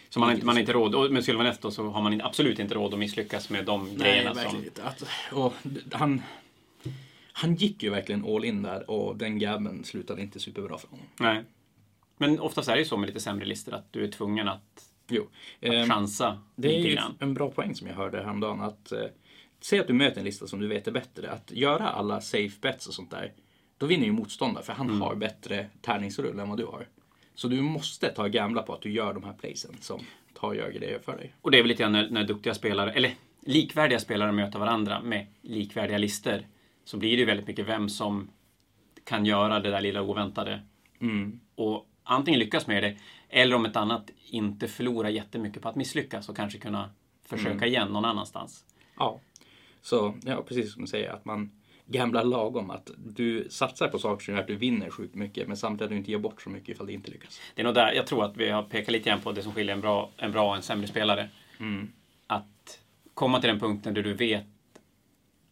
Så 0.08 0.20
man 0.20 0.40
man 0.42 0.54
har 0.54 0.60
inte 0.60 0.72
råd. 0.72 0.94
Och 0.94 1.12
med 1.12 1.24
Sylvaneth 1.24 1.58
då 1.62 1.70
så 1.70 1.88
har 1.88 2.02
man 2.02 2.20
absolut 2.20 2.58
inte 2.58 2.74
råd 2.74 2.92
att 2.92 2.98
misslyckas 3.00 3.50
med 3.50 3.64
de 3.64 3.84
Nej, 3.84 3.96
grejerna 3.96 4.32
verkligen 4.32 4.70
som... 4.74 4.84
Att, 4.86 5.04
och 5.32 5.54
d- 5.62 5.80
han, 5.92 6.22
han 7.32 7.54
gick 7.54 7.82
ju 7.82 7.90
verkligen 7.90 8.24
all 8.24 8.44
in 8.44 8.62
där 8.62 8.90
och 8.90 9.16
den 9.16 9.38
gabben 9.38 9.84
slutade 9.84 10.22
inte 10.22 10.40
superbra 10.40 10.78
för 10.78 10.88
honom. 10.88 11.06
Nej. 11.20 11.44
Men 12.18 12.40
oftast 12.40 12.68
är 12.68 12.72
det 12.72 12.78
ju 12.78 12.84
så 12.84 12.96
med 12.96 13.06
lite 13.06 13.20
sämre 13.20 13.44
listor 13.44 13.74
att 13.74 13.92
du 13.92 14.04
är 14.04 14.08
tvungen 14.08 14.48
att, 14.48 14.84
Jo. 15.08 15.22
att 15.22 15.68
Ehm, 15.68 15.88
chansa 15.88 16.38
Det 16.56 16.76
är 16.76 16.80
ju 16.80 16.94
grann. 16.94 17.16
en 17.20 17.34
bra 17.34 17.50
poäng 17.50 17.74
som 17.74 17.86
jag 17.86 17.94
hörde 17.94 18.18
häromdagen. 18.22 18.60
Att, 18.60 18.92
eh, 18.92 18.98
säg 19.60 19.78
att 19.80 19.86
du 19.86 19.92
möter 19.92 20.18
en 20.18 20.24
lista 20.24 20.46
som 20.46 20.60
du 20.60 20.66
vet 20.68 20.88
är 20.88 20.92
bättre. 20.92 21.30
Att 21.30 21.50
göra 21.50 21.88
alla 21.88 22.20
safe 22.20 22.56
bets 22.60 22.86
och 22.86 22.94
sånt 22.94 23.10
där. 23.10 23.32
Då 23.78 23.86
vinner 23.86 24.06
ju 24.06 24.12
motståndaren 24.12 24.66
för 24.66 24.72
han 24.72 25.00
har 25.02 25.14
bättre 25.14 25.66
tärningsrull 25.82 26.38
än 26.38 26.48
vad 26.48 26.58
du 26.58 26.64
har. 26.66 26.86
Så 27.36 27.48
du 27.48 27.60
måste 27.60 28.08
ta 28.08 28.28
gamla 28.28 28.62
på 28.62 28.74
att 28.74 28.82
du 28.82 28.90
gör 28.90 29.14
de 29.14 29.24
här 29.24 29.32
placen 29.32 29.76
som 29.80 30.00
tar 30.34 30.48
och 30.48 30.56
gör 30.56 30.70
grejer 30.70 30.98
för 30.98 31.16
dig. 31.16 31.34
Och 31.42 31.50
det 31.50 31.58
är 31.58 31.62
väl 31.62 31.68
lite 31.68 31.82
grann 31.82 31.92
när, 31.92 32.10
när 32.10 32.24
duktiga 32.24 32.54
spelare, 32.54 32.92
eller 32.92 33.14
likvärdiga 33.40 33.98
spelare 33.98 34.32
möter 34.32 34.58
varandra 34.58 35.00
med 35.02 35.26
likvärdiga 35.42 35.98
listor 35.98 36.42
så 36.84 36.96
blir 36.96 37.10
det 37.10 37.16
ju 37.16 37.24
väldigt 37.24 37.46
mycket 37.46 37.68
vem 37.68 37.88
som 37.88 38.30
kan 39.04 39.26
göra 39.26 39.60
det 39.60 39.70
där 39.70 39.80
lilla 39.80 40.02
oväntade. 40.02 40.62
Mm. 41.00 41.40
Och 41.54 41.88
antingen 42.02 42.40
lyckas 42.40 42.66
med 42.66 42.82
det 42.82 42.96
eller 43.28 43.56
om 43.56 43.66
ett 43.66 43.76
annat 43.76 44.10
inte 44.30 44.68
förlora 44.68 45.10
jättemycket 45.10 45.62
på 45.62 45.68
att 45.68 45.76
misslyckas 45.76 46.28
och 46.28 46.36
kanske 46.36 46.58
kunna 46.58 46.90
försöka 47.24 47.50
Mm. 47.50 47.68
igen 47.68 47.88
någon 47.88 48.04
annanstans. 48.04 48.64
Ja. 48.96 49.20
Så 49.82 50.14
ja, 50.24 50.42
precis 50.42 50.72
som 50.72 50.82
du 50.82 50.88
säger 50.88 51.10
att 51.10 51.24
man 51.24 51.50
gamblar 51.86 52.24
lagom. 52.24 52.70
Att 52.70 52.90
du 52.96 53.46
satsar 53.50 53.88
på 53.88 53.98
saker 53.98 54.24
som 54.24 54.34
gör 54.34 54.40
att 54.40 54.46
du 54.46 54.56
vinner 54.56 54.90
sjukt 54.90 55.14
mycket 55.14 55.48
men 55.48 55.56
samtidigt 55.56 55.84
att 55.84 55.90
du 55.90 55.96
inte 55.96 56.10
ger 56.10 56.18
bort 56.18 56.42
så 56.42 56.50
mycket 56.50 56.68
ifall 56.68 56.86
det 56.86 56.92
inte 56.92 57.10
lyckas. 57.10 57.40
Det 57.54 57.62
är 57.62 57.64
nog 57.64 57.74
där, 57.74 57.92
jag 57.92 58.06
tror 58.06 58.24
att 58.24 58.36
vi 58.36 58.50
har 58.50 58.62
pekat 58.62 58.92
lite 58.92 59.10
grann 59.10 59.20
på 59.20 59.32
det 59.32 59.42
som 59.42 59.52
skiljer 59.52 59.74
en 59.74 59.80
bra, 59.80 60.10
en 60.16 60.32
bra 60.32 60.48
och 60.48 60.56
en 60.56 60.62
sämre 60.62 60.86
spelare. 60.86 61.28
Mm. 61.58 61.92
Att 62.26 62.80
komma 63.14 63.40
till 63.40 63.48
den 63.48 63.60
punkten 63.60 63.94
där 63.94 64.02
du 64.02 64.14
vet 64.14 64.46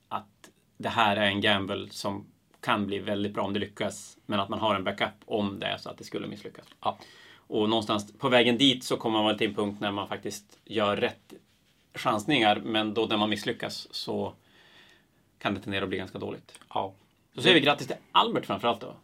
att 0.08 0.50
det 0.76 0.88
här 0.88 1.16
är 1.16 1.26
en 1.26 1.40
gamble 1.40 1.88
som 1.90 2.26
kan 2.60 2.86
bli 2.86 2.98
väldigt 2.98 3.34
bra 3.34 3.44
om 3.44 3.52
det 3.52 3.60
lyckas. 3.60 4.18
Men 4.26 4.40
att 4.40 4.48
man 4.48 4.58
har 4.58 4.74
en 4.74 4.84
backup 4.84 5.14
om 5.24 5.58
det 5.58 5.66
är 5.66 5.76
så 5.76 5.90
att 5.90 5.98
det 5.98 6.04
skulle 6.04 6.26
misslyckas. 6.26 6.66
Ja. 6.80 6.98
Och 7.46 7.68
någonstans 7.68 8.12
på 8.18 8.28
vägen 8.28 8.58
dit 8.58 8.84
så 8.84 8.96
kommer 8.96 9.18
man 9.18 9.26
väl 9.26 9.38
till 9.38 9.48
en 9.48 9.54
punkt 9.54 9.80
när 9.80 9.92
man 9.92 10.08
faktiskt 10.08 10.58
gör 10.64 10.96
rätt 10.96 11.32
chansningar. 11.94 12.60
Men 12.64 12.94
då 12.94 13.06
när 13.06 13.16
man 13.16 13.30
misslyckas 13.30 13.88
så 13.90 14.34
kan 15.44 15.54
det 15.54 15.60
tendera 15.60 15.82
att 15.82 15.88
bli 15.88 15.98
ganska 15.98 16.18
dåligt. 16.18 16.58
Ja. 16.74 16.94
Så 17.34 17.42
säger 17.42 17.54
vi 17.54 17.60
grattis 17.60 17.86
till 17.86 17.96
Albert 18.12 18.46
framförallt 18.46 18.80
då. 18.80 18.94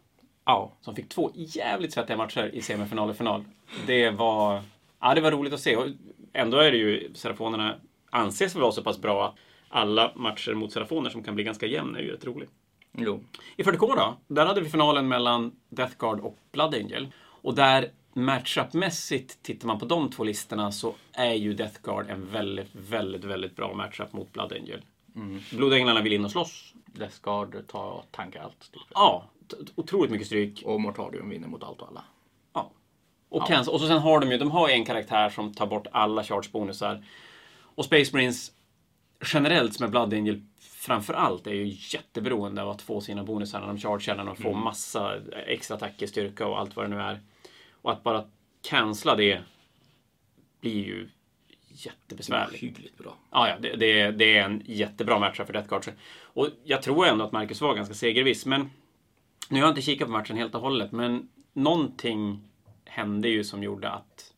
Ja. 0.45 0.73
Som 0.81 0.95
fick 0.95 1.09
två 1.09 1.31
jävligt 1.35 1.93
svettiga 1.93 2.17
matcher 2.17 2.51
i 2.53 2.63
semifinal 2.63 3.11
och 3.11 3.17
final. 3.17 3.45
Det 3.87 4.11
var, 4.11 4.63
ja, 5.01 5.15
det 5.15 5.21
var 5.21 5.31
roligt 5.31 5.53
att 5.53 5.61
se. 5.61 5.77
Och 5.77 5.87
ändå 6.33 6.59
är 6.59 6.73
det 6.73 6.77
ju, 6.77 7.15
Serafonerna 7.15 7.75
anses 8.11 8.55
vara 8.55 8.73
så 8.73 8.83
pass 8.83 8.99
bra 8.99 9.27
att 9.27 9.35
alla 9.69 10.13
matcher 10.15 10.55
mot 10.55 10.73
Serafoner 10.73 11.11
som 11.11 11.23
kan 11.23 11.35
bli 11.35 11.45
ganska 11.45 11.67
jämna 11.67 11.99
är 11.99 12.03
ju 12.03 12.13
rätt 12.13 12.25
roligt. 12.25 12.51
Jo. 12.93 13.25
I 13.57 13.63
40K 13.63 13.97
då, 13.97 14.17
där 14.27 14.47
hade 14.47 14.61
vi 14.61 14.71
finalen 14.71 15.09
mellan 15.09 15.53
Death 15.69 15.95
Guard 15.99 16.21
och 16.21 16.39
Blood 16.53 16.75
Angel. 16.75 17.09
Och 17.23 17.55
där 17.55 17.91
matchup-mässigt, 18.13 19.43
tittar 19.43 19.67
man 19.67 19.79
på 19.79 19.85
de 19.85 20.11
två 20.11 20.25
listorna 20.25 20.73
så 20.73 20.95
är 21.13 21.35
ju 21.35 21.55
Death 21.55 21.81
Guard 21.83 22.11
en 22.11 22.27
väldigt, 22.27 22.75
väldigt, 22.75 23.25
väldigt 23.25 23.57
bra 23.57 23.75
matchup 23.75 24.13
mot 24.13 24.33
Blood 24.33 24.53
Angel. 24.53 24.83
Mm. 25.17 25.40
Blodänglarna 25.52 26.02
vill 26.02 26.12
in 26.12 26.25
och 26.25 26.31
slåss. 26.31 26.75
Death 26.87 27.17
Guard 27.23 27.67
tar 27.67 28.05
tankar 28.11 28.43
allt. 28.43 28.73
Typ. 28.73 28.83
Ja, 28.95 29.25
otroligt 29.75 30.11
mycket 30.11 30.26
stryk. 30.26 30.62
Och 30.64 30.81
Mortarium 30.81 31.29
vinner 31.29 31.49
mot 31.49 31.62
allt 31.62 31.81
och 31.81 31.88
alla. 31.88 32.05
Ja. 32.52 32.71
Och, 33.29 33.47
Kans, 33.47 33.69
och 33.69 33.81
så 33.81 33.87
sen 33.87 33.99
har 33.99 34.21
de 34.21 34.31
ju, 34.31 34.38
de 34.38 34.50
har 34.50 34.69
en 34.69 34.85
karaktär 34.85 35.31
som 35.31 35.55
tar 35.55 35.67
bort 35.67 35.87
alla 35.93 36.25
charge-bonusar. 36.25 37.05
Och 37.62 37.85
Space 37.85 38.17
Marines 38.17 38.52
generellt 39.33 39.81
med 39.81 39.90
Blood 39.90 40.14
Angel 40.14 40.43
framför 40.61 41.14
allt 41.14 41.47
är 41.47 41.55
ju 41.55 41.76
jätteberoende 41.79 42.62
av 42.62 42.69
att 42.69 42.83
få 42.83 43.00
sina 43.00 43.25
bonusar 43.25 43.61
när 43.61 43.67
de 43.67 43.79
chargear, 43.79 44.17
när 44.17 44.25
de 44.25 44.37
får 44.37 44.55
massa 44.55 45.21
extra 45.47 45.76
attacker, 45.76 46.07
styrka 46.07 46.47
och 46.47 46.59
allt 46.59 46.76
vad 46.76 46.85
det 46.85 46.88
nu 46.88 47.00
är. 47.00 47.21
Och 47.83 47.93
att 47.93 48.02
bara 48.02 48.25
cancella 48.62 49.17
det 49.17 49.40
blir 50.61 50.85
ju 50.85 51.09
jättebesvärligt. 51.71 52.62
Hyggligt 52.62 52.99
bra. 52.99 53.17
Ja, 53.31 53.49
ja 53.49 53.57
det, 53.61 53.77
det, 53.77 54.11
det 54.11 54.37
är 54.37 54.45
en 54.45 54.62
jättebra 54.65 55.19
match 55.19 55.37
för 55.37 55.53
Death 55.53 55.69
Guard. 55.69 55.85
Och 56.23 56.49
jag 56.65 56.83
tror 56.83 57.07
ändå 57.07 57.25
att 57.25 57.33
Marcus 57.33 57.61
var 57.61 57.75
ganska 57.75 57.95
segerviss. 57.95 58.47
Men 58.47 58.71
nu 59.49 59.61
har 59.61 59.67
jag 59.67 59.71
inte 59.71 59.83
kikat 59.83 60.07
på 60.07 60.12
matchen 60.12 60.37
helt 60.37 60.55
och 60.55 60.61
hållet. 60.61 60.93
Men 60.93 61.29
någonting 61.53 62.41
hände 62.85 63.29
ju 63.29 63.45
som 63.45 63.62
gjorde 63.62 63.91
att 63.91 64.35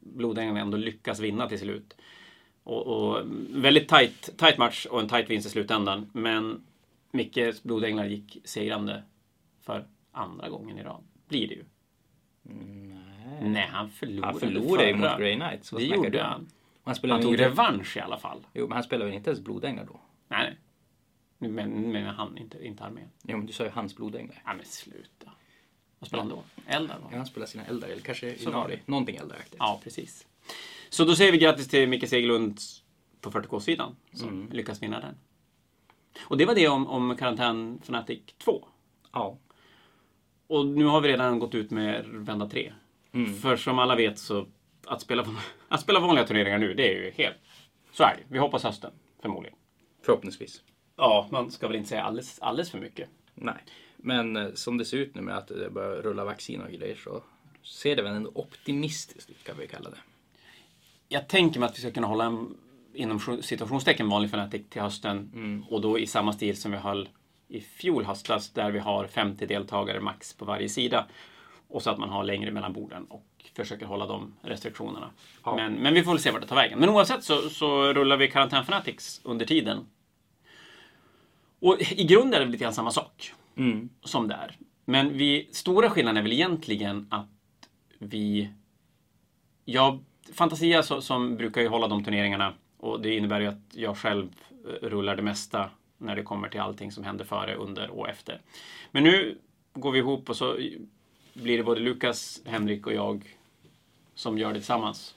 Blodängarna 0.00 0.60
ändå 0.60 0.76
lyckas 0.76 1.20
vinna 1.20 1.48
till 1.48 1.58
slut. 1.58 1.96
Och, 2.62 2.86
och 2.86 3.22
väldigt 3.50 3.88
tight, 3.88 4.38
tight 4.38 4.58
match 4.58 4.86
och 4.86 5.00
en 5.00 5.08
tight 5.08 5.30
vinst 5.30 5.46
i 5.46 5.50
slutändan. 5.50 6.10
Men 6.14 6.66
Mickes 7.10 7.62
Blodänglar 7.62 8.04
gick 8.04 8.38
segrande 8.44 9.02
för 9.60 9.86
andra 10.12 10.48
gången 10.48 10.78
i 10.78 10.82
rad. 10.82 11.04
Blir 11.28 11.48
det 11.48 11.54
ju. 11.54 11.64
Nej. 12.42 13.04
Nej, 13.42 13.68
han 13.72 13.90
förlorade 13.90 14.26
Han 14.26 14.40
förlorade 14.40 14.88
ju 14.88 14.96
mot 14.96 15.18
Grey 15.18 15.34
Knights. 15.34 15.70
Det 15.70 15.84
gjorde 15.84 16.22
han. 16.22 16.48
Han 16.84 16.94
spelade 16.94 17.16
Han 17.18 17.22
tog 17.22 17.32
inte... 17.32 17.44
revansch 17.44 17.96
i 17.96 18.00
alla 18.00 18.18
fall. 18.18 18.46
Jo, 18.54 18.66
men 18.68 18.72
han 18.72 18.82
spelade 18.84 19.04
väl 19.10 19.14
inte 19.18 19.30
ens 19.30 19.40
blodänglar 19.44 19.84
då? 19.84 20.00
Nej, 20.28 20.42
nej. 20.48 20.58
Nu 21.38 21.48
men- 21.48 21.92
menar 21.92 22.12
han, 22.12 22.38
inte, 22.38 22.66
inte 22.66 22.84
armén. 22.84 23.08
Jo, 23.22 23.36
men 23.36 23.46
du 23.46 23.52
sa 23.52 23.64
ju 23.64 23.70
hans 23.70 23.96
blodänglar. 23.96 24.42
Ja, 24.46 24.54
men 24.54 24.64
sluta. 24.64 25.30
Vad 25.98 26.08
spelar 26.08 26.24
han 26.24 26.30
då? 26.32 26.42
Eldar 26.66 26.98
va? 26.98 27.08
Ja, 27.10 27.16
han 27.16 27.26
spelar 27.26 27.46
sina 27.46 27.64
eldar, 27.64 27.88
eller 27.88 28.02
kanske 28.02 28.38
Så 28.38 28.50
Inari. 28.50 28.80
Någonting 28.86 29.16
eldaraktigt. 29.16 29.56
Ja, 29.58 29.80
precis. 29.84 30.26
Så 30.88 31.04
då 31.04 31.14
säger 31.16 31.32
vi 31.32 31.38
grattis 31.38 31.68
till 31.68 31.88
Micke 31.88 32.08
Segelund 32.08 32.58
på 33.20 33.30
40K-sidan 33.30 33.96
som 34.12 34.28
Mm. 34.28 34.48
lyckas 34.52 34.82
vinna 34.82 35.00
den. 35.00 35.14
Och 36.20 36.36
det 36.38 36.44
var 36.44 36.54
det 36.54 36.68
om, 36.68 36.86
om 36.86 37.16
Karantän 37.16 37.78
Fnatic 37.82 38.20
2. 38.38 38.68
Ja. 39.12 39.38
Och 40.46 40.66
nu 40.66 40.84
har 40.84 41.00
vi 41.00 41.08
redan 41.08 41.38
gått 41.38 41.54
ut 41.54 41.70
med 41.70 42.04
vända 42.08 42.48
3. 42.48 42.72
Mm. 43.12 43.34
För 43.34 43.56
som 43.56 43.78
alla 43.78 43.96
vet 43.96 44.18
så 44.18 44.46
att 44.86 45.00
spela, 45.00 45.26
att 45.68 45.80
spela 45.80 46.00
vanliga 46.00 46.26
turneringar 46.26 46.58
nu, 46.58 46.74
det 46.74 46.92
är 46.92 47.04
ju 47.04 47.10
helt... 47.10 47.36
Så 47.92 48.02
är 48.02 48.16
det. 48.16 48.22
Vi 48.28 48.38
hoppas 48.38 48.64
hösten, 48.64 48.90
förmodligen. 49.22 49.58
Förhoppningsvis. 50.02 50.62
Ja, 50.96 51.28
man 51.30 51.50
ska 51.50 51.66
väl 51.66 51.76
inte 51.76 51.88
säga 51.88 52.02
alldeles, 52.02 52.38
alldeles 52.38 52.70
för 52.70 52.78
mycket. 52.78 53.08
Nej. 53.34 53.64
Men 53.96 54.36
eh, 54.36 54.52
som 54.54 54.78
det 54.78 54.84
ser 54.84 54.96
ut 54.96 55.14
nu 55.14 55.22
med 55.22 55.36
att 55.36 55.48
det 55.48 55.70
börjar 55.70 56.02
rulla 56.02 56.24
vaccin 56.24 56.60
och 56.60 56.70
grejer 56.70 56.96
så 56.96 57.22
ser 57.62 57.96
det 57.96 58.02
väl 58.02 58.14
ändå 58.14 58.30
optimistiskt 58.34 59.30
ut 59.30 59.44
kan 59.44 59.58
vi 59.58 59.68
kalla 59.68 59.90
det. 59.90 59.96
Jag 61.08 61.28
tänker 61.28 61.60
mig 61.60 61.68
att 61.68 61.76
vi 61.76 61.80
ska 61.80 61.90
kunna 61.90 62.06
hålla 62.06 62.24
en 62.24 62.56
inom 62.94 63.42
situationstecken 63.42 64.08
vanlig 64.08 64.28
Fnatic 64.28 64.62
till 64.70 64.82
hösten. 64.82 65.64
Och 65.70 65.80
då 65.80 65.98
i 65.98 66.06
samma 66.06 66.32
stil 66.32 66.56
som 66.56 66.72
vi 66.72 66.78
höll 66.78 67.08
i 67.48 67.60
fjol 67.60 68.04
höstas 68.04 68.50
där 68.50 68.70
vi 68.70 68.78
har 68.78 69.06
50 69.06 69.46
deltagare 69.46 70.00
max 70.00 70.34
på 70.34 70.44
varje 70.44 70.68
sida. 70.68 71.06
Och 71.74 71.82
så 71.82 71.90
att 71.90 71.98
man 71.98 72.08
har 72.08 72.24
längre 72.24 72.50
mellan 72.50 72.72
borden 72.72 73.04
och 73.04 73.26
försöker 73.56 73.86
hålla 73.86 74.06
de 74.06 74.34
restriktionerna. 74.42 75.10
Ja. 75.44 75.56
Men, 75.56 75.74
men 75.74 75.94
vi 75.94 76.02
får 76.02 76.10
väl 76.12 76.20
se 76.20 76.30
vart 76.30 76.40
det 76.40 76.46
tar 76.46 76.56
vägen. 76.56 76.78
Men 76.78 76.88
oavsett 76.88 77.24
så, 77.24 77.50
så 77.50 77.92
rullar 77.92 78.16
vi 78.16 78.30
Karantän 78.30 78.64
Fanatics 78.64 79.20
under 79.24 79.46
tiden. 79.46 79.86
Och 81.60 81.76
i 81.80 82.04
grunden 82.04 82.34
är 82.40 82.44
det 82.44 82.52
lite 82.52 82.64
grann 82.64 82.74
samma 82.74 82.90
sak 82.90 83.32
Mm. 83.56 83.88
som 84.02 84.28
det 84.28 84.34
är. 84.34 84.56
Men 84.84 85.18
vi, 85.18 85.48
stora 85.52 85.90
skillnaden 85.90 86.16
är 86.16 86.22
väl 86.22 86.32
egentligen 86.32 87.06
att 87.10 87.68
vi... 87.98 88.50
Ja, 89.64 89.98
Fantasia 90.32 90.82
så, 90.82 91.00
som 91.00 91.36
brukar 91.36 91.60
ju 91.60 91.68
hålla 91.68 91.88
de 91.88 92.04
turneringarna 92.04 92.54
och 92.76 93.00
det 93.00 93.16
innebär 93.16 93.40
ju 93.40 93.46
att 93.46 93.74
jag 93.74 93.96
själv 93.96 94.28
eh, 94.66 94.88
rullar 94.88 95.16
det 95.16 95.22
mesta 95.22 95.70
när 95.98 96.16
det 96.16 96.22
kommer 96.22 96.48
till 96.48 96.60
allting 96.60 96.92
som 96.92 97.04
händer 97.04 97.24
före, 97.24 97.54
under 97.54 97.90
och 97.90 98.08
efter. 98.08 98.40
Men 98.90 99.04
nu 99.04 99.38
går 99.72 99.92
vi 99.92 99.98
ihop 99.98 100.30
och 100.30 100.36
så 100.36 100.56
blir 101.34 101.58
det 101.58 101.64
både 101.64 101.80
Lukas, 101.80 102.40
Henrik 102.44 102.86
och 102.86 102.92
jag 102.92 103.36
som 104.14 104.38
gör 104.38 104.48
det 104.48 104.58
tillsammans. 104.58 105.14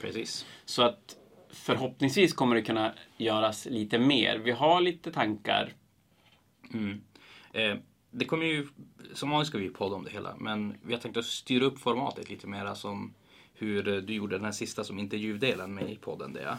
Precis. 0.00 0.46
Så 0.64 0.82
att 0.82 1.16
förhoppningsvis 1.50 2.32
kommer 2.32 2.56
det 2.56 2.62
kunna 2.62 2.92
göras 3.16 3.66
lite 3.66 3.98
mer. 3.98 4.38
Vi 4.38 4.50
har 4.50 4.80
lite 4.80 5.12
tankar. 5.12 5.72
Mm. 6.74 7.00
Eh, 7.52 7.76
det 8.10 8.24
kommer 8.24 8.46
ju, 8.46 8.68
som 9.14 9.30
vanligt 9.30 9.48
ska 9.48 9.58
vi 9.58 9.68
podda 9.68 9.96
om 9.96 10.04
det 10.04 10.10
hela, 10.10 10.36
men 10.38 10.74
vi 10.82 10.92
har 10.92 11.00
tänkt 11.00 11.16
att 11.16 11.24
styra 11.24 11.64
upp 11.64 11.78
formatet 11.78 12.30
lite 12.30 12.46
mer 12.46 12.74
som 12.74 13.14
hur 13.54 13.82
du 13.82 14.14
gjorde 14.14 14.36
den 14.36 14.44
här 14.44 14.52
sista 14.52 14.84
som 14.84 14.98
intervjudelen 14.98 15.74
med 15.74 15.90
i 15.90 15.96
podden. 15.96 16.32
Där. 16.32 16.56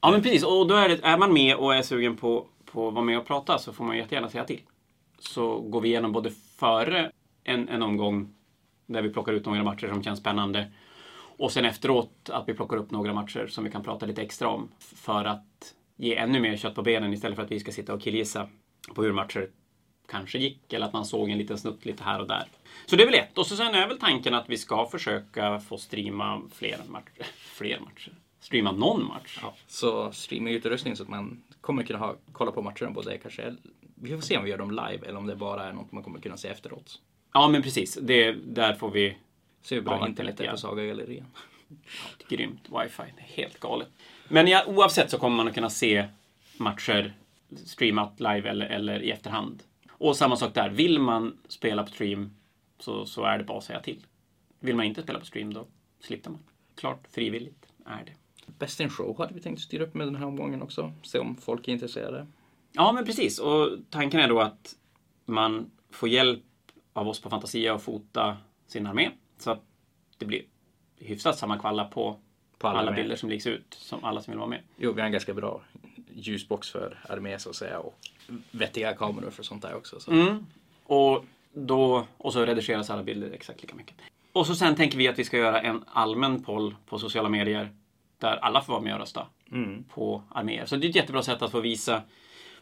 Ja, 0.00 0.10
men 0.10 0.22
precis. 0.22 0.44
Och 0.44 0.68
då 0.68 0.74
är, 0.74 0.88
det, 0.88 1.00
är 1.02 1.18
man 1.18 1.32
med 1.32 1.56
och 1.56 1.74
är 1.74 1.82
sugen 1.82 2.16
på, 2.16 2.46
på 2.64 2.88
att 2.88 2.94
vara 2.94 3.04
med 3.04 3.18
och 3.18 3.26
prata 3.26 3.58
så 3.58 3.72
får 3.72 3.84
man 3.84 3.96
jättegärna 3.96 4.28
säga 4.28 4.44
till. 4.44 4.60
Så 5.18 5.60
går 5.60 5.80
vi 5.80 5.88
igenom 5.88 6.12
både 6.12 6.30
före 6.30 7.12
en, 7.44 7.68
en 7.68 7.82
omgång 7.82 8.34
där 8.86 9.02
vi 9.02 9.10
plockar 9.10 9.32
ut 9.32 9.46
några 9.46 9.62
matcher 9.62 9.88
som 9.88 10.02
känns 10.02 10.18
spännande 10.18 10.72
och 11.36 11.52
sen 11.52 11.64
efteråt 11.64 12.30
att 12.32 12.48
vi 12.48 12.54
plockar 12.54 12.76
upp 12.76 12.90
några 12.90 13.12
matcher 13.12 13.46
som 13.46 13.64
vi 13.64 13.70
kan 13.70 13.82
prata 13.82 14.06
lite 14.06 14.22
extra 14.22 14.48
om 14.48 14.68
för 14.78 15.24
att 15.24 15.74
ge 15.96 16.16
ännu 16.16 16.40
mer 16.40 16.56
kött 16.56 16.74
på 16.74 16.82
benen 16.82 17.12
istället 17.12 17.36
för 17.36 17.44
att 17.44 17.50
vi 17.50 17.60
ska 17.60 17.72
sitta 17.72 17.94
och 17.94 18.02
killgissa 18.02 18.48
på 18.94 19.02
hur 19.02 19.12
matcher 19.12 19.50
kanske 20.08 20.38
gick 20.38 20.72
eller 20.72 20.86
att 20.86 20.92
man 20.92 21.04
såg 21.04 21.30
en 21.30 21.38
liten 21.38 21.58
snutt 21.58 21.84
lite 21.84 22.04
här 22.04 22.20
och 22.20 22.28
där. 22.28 22.44
Så 22.86 22.96
det 22.96 23.02
är 23.02 23.06
väl 23.06 23.14
ett. 23.14 23.38
Och 23.38 23.46
så 23.46 23.56
sen 23.56 23.74
är 23.74 23.88
väl 23.88 23.98
tanken 23.98 24.34
att 24.34 24.48
vi 24.48 24.56
ska 24.56 24.86
försöka 24.86 25.60
få 25.60 25.78
streama 25.78 26.42
fler 26.52 26.78
matcher. 26.88 27.22
Fler 27.36 27.80
matcher? 27.80 28.12
Streama 28.40 28.72
någon 28.72 29.06
match. 29.06 29.38
Ja. 29.42 29.54
Så 29.66 30.12
streamingutrustning 30.12 30.96
så 30.96 31.02
att 31.02 31.08
man 31.08 31.42
kommer 31.60 31.82
kunna 31.82 31.98
ha, 31.98 32.16
kolla 32.32 32.52
på 32.52 32.62
matcherna 32.62 32.90
både 32.90 33.18
kanske, 33.18 33.54
vi 33.94 34.14
får 34.14 34.20
se 34.20 34.36
om 34.36 34.44
vi 34.44 34.50
gör 34.50 34.58
dem 34.58 34.70
live 34.70 35.06
eller 35.06 35.16
om 35.16 35.26
det 35.26 35.36
bara 35.36 35.64
är 35.64 35.72
något 35.72 35.92
man 35.92 36.02
kommer 36.02 36.20
kunna 36.20 36.36
se 36.36 36.48
efteråt. 36.48 37.00
Ja, 37.34 37.48
men 37.48 37.62
precis. 37.62 37.98
Det, 38.02 38.32
där 38.32 38.74
får 38.74 38.90
vi... 38.90 39.16
Se 39.62 39.74
hur 39.74 39.82
bra 39.82 39.98
Ja, 40.00 40.08
internet 40.08 40.50
på 40.50 40.56
Saga-gallerian. 40.56 41.26
Grymt 42.28 42.68
wifi. 42.68 43.02
Det 43.16 43.22
är 43.22 43.36
helt 43.36 43.60
galet. 43.60 43.88
Men 44.28 44.48
ja, 44.48 44.64
oavsett 44.66 45.10
så 45.10 45.18
kommer 45.18 45.36
man 45.36 45.48
att 45.48 45.54
kunna 45.54 45.70
se 45.70 46.08
matcher 46.56 47.14
streamat 47.56 48.20
live 48.20 48.50
eller, 48.50 48.66
eller 48.66 49.02
i 49.02 49.10
efterhand. 49.10 49.62
Och 49.90 50.16
samma 50.16 50.36
sak 50.36 50.54
där. 50.54 50.70
Vill 50.70 50.98
man 50.98 51.38
spela 51.48 51.82
på 51.82 51.90
stream 51.90 52.30
så, 52.78 53.06
så 53.06 53.24
är 53.24 53.38
det 53.38 53.44
bara 53.44 53.58
att 53.58 53.64
säga 53.64 53.80
till. 53.80 54.06
Vill 54.60 54.76
man 54.76 54.84
inte 54.84 55.02
spela 55.02 55.18
på 55.18 55.26
stream 55.26 55.54
då 55.54 55.66
slipper 56.00 56.30
man. 56.30 56.40
Klart 56.74 57.06
frivilligt 57.10 57.66
är 57.86 58.04
det. 58.04 58.12
Best 58.58 58.80
in 58.80 58.90
show 58.90 59.18
hade 59.18 59.34
vi 59.34 59.40
tänkt 59.40 59.62
styra 59.62 59.84
upp 59.84 59.94
med 59.94 60.06
den 60.06 60.16
här 60.16 60.26
omgången 60.26 60.62
också. 60.62 60.92
Se 61.02 61.18
om 61.18 61.36
folk 61.36 61.68
är 61.68 61.72
intresserade. 61.72 62.26
Ja, 62.72 62.92
men 62.92 63.04
precis. 63.04 63.38
Och 63.38 63.78
tanken 63.90 64.20
är 64.20 64.28
då 64.28 64.40
att 64.40 64.76
man 65.24 65.70
får 65.90 66.08
hjälp 66.08 66.42
av 66.94 67.08
oss 67.08 67.20
på 67.20 67.30
Fantasia 67.30 67.74
att 67.74 67.82
fota 67.82 68.36
sin 68.66 68.86
armé. 68.86 69.10
Så 69.38 69.50
att 69.50 69.62
det 70.18 70.26
blir 70.26 70.42
hyfsat 70.98 71.38
samma 71.38 71.58
kvalla 71.58 71.84
på, 71.84 72.16
På 72.58 72.68
alla 72.68 72.78
alla, 72.78 72.92
bilder 72.92 73.16
som 73.16 73.28
läggs 73.28 73.46
ut. 73.46 73.74
Som 73.78 74.04
alla 74.04 74.20
som 74.22 74.30
vill 74.30 74.38
vara 74.38 74.48
med. 74.48 74.60
Jo, 74.76 74.92
vi 74.92 75.00
har 75.00 75.06
en 75.06 75.12
ganska 75.12 75.34
bra 75.34 75.60
ljusbox 76.14 76.70
för 76.70 76.98
armé 77.08 77.38
så 77.38 77.50
att 77.50 77.56
säga 77.56 77.78
och 77.78 77.98
vettiga 78.50 78.92
kameror 78.94 79.30
för 79.30 79.42
sånt 79.42 79.62
där 79.62 79.74
också. 79.74 80.00
Så. 80.00 80.10
Mm. 80.10 80.46
Och, 80.84 81.24
då, 81.52 82.06
och 82.16 82.32
så 82.32 82.46
redigeras 82.46 82.90
alla 82.90 83.02
bilder 83.02 83.30
exakt 83.30 83.62
lika 83.62 83.74
mycket. 83.74 83.96
Och 84.32 84.46
så 84.46 84.54
sen 84.54 84.76
tänker 84.76 84.98
vi 84.98 85.08
att 85.08 85.18
vi 85.18 85.24
ska 85.24 85.36
göra 85.38 85.60
en 85.60 85.84
allmän 85.86 86.42
poll 86.44 86.74
på 86.86 86.98
sociala 86.98 87.28
medier 87.28 87.76
där 88.18 88.36
alla 88.36 88.62
får 88.62 88.72
vara 88.72 88.82
med 88.82 88.94
och 88.94 89.00
rösta 89.00 89.26
Mm. 89.52 89.84
på 89.84 90.22
arméer. 90.30 90.66
Så 90.66 90.76
det 90.76 90.86
är 90.86 90.88
ett 90.88 90.96
jättebra 90.96 91.22
sätt 91.22 91.42
att 91.42 91.50
få 91.50 91.60
visa 91.60 92.02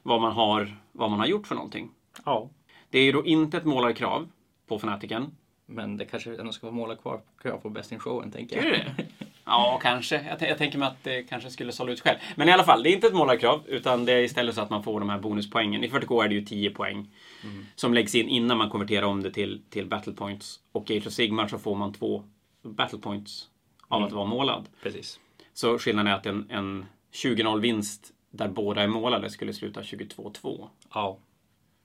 vad 0.02 0.20
man 0.20 0.32
har, 0.32 0.76
vad 0.92 1.10
man 1.10 1.18
har 1.18 1.26
gjort 1.26 1.46
för 1.46 1.54
någonting. 1.54 1.90
Ja. 2.24 2.50
Det 2.92 2.98
är 2.98 3.04
ju 3.04 3.12
då 3.12 3.26
inte 3.26 3.56
ett 3.56 3.64
målarkrav 3.64 4.28
på 4.66 4.78
Fanatiken. 4.78 5.36
Men 5.66 5.96
det 5.96 6.04
kanske 6.04 6.36
ändå 6.36 6.52
ska 6.52 6.66
vara 6.66 6.74
måla 6.74 6.96
kvar 6.96 7.20
krav 7.42 7.58
på 7.58 7.70
Best 7.70 7.92
in 7.92 7.98
showen, 7.98 8.30
tänker 8.30 8.56
jag. 8.56 8.66
Är 8.66 8.70
det? 8.70 9.06
Ja, 9.44 9.78
kanske. 9.82 10.36
Jag, 10.40 10.50
jag 10.50 10.58
tänker 10.58 10.78
mig 10.78 10.88
att 10.88 11.04
det 11.04 11.22
kanske 11.22 11.50
skulle 11.50 11.72
sålla 11.72 11.92
ut 11.92 12.00
själv. 12.00 12.18
Men 12.36 12.48
i 12.48 12.52
alla 12.52 12.64
fall, 12.64 12.82
det 12.82 12.90
är 12.90 12.92
inte 12.92 13.06
ett 13.06 13.14
målarkrav, 13.14 13.62
utan 13.66 14.04
det 14.04 14.12
är 14.12 14.22
istället 14.22 14.54
så 14.54 14.60
att 14.60 14.70
man 14.70 14.82
får 14.82 15.00
de 15.00 15.08
här 15.08 15.18
bonuspoängen. 15.18 15.84
I 15.84 15.88
40K 15.88 16.24
är 16.24 16.28
det 16.28 16.34
ju 16.34 16.44
10 16.44 16.70
poäng 16.70 17.10
som 17.74 17.94
läggs 17.94 18.14
in 18.14 18.28
innan 18.28 18.58
man 18.58 18.70
konverterar 18.70 19.06
om 19.06 19.22
det 19.22 19.30
till, 19.30 19.62
till 19.70 19.86
battle 19.86 20.12
points. 20.12 20.60
Och 20.72 20.90
i 20.90 20.98
Age 20.98 21.06
of 21.06 21.12
Sigmar 21.12 21.48
så 21.48 21.58
får 21.58 21.74
man 21.76 21.92
två 21.92 22.24
battle 22.62 22.98
points 22.98 23.48
av 23.88 24.02
att 24.02 24.12
vara 24.12 24.26
målad. 24.26 24.68
Precis. 24.82 25.20
Så 25.52 25.78
skillnaden 25.78 26.12
är 26.12 26.16
att 26.16 26.26
en, 26.26 26.50
en 26.50 26.86
20-0 27.12 27.60
vinst 27.60 28.12
där 28.30 28.48
båda 28.48 28.82
är 28.82 28.88
målade 28.88 29.30
skulle 29.30 29.52
sluta 29.52 29.80
22-2. 29.80 30.68
Ja. 30.94 31.18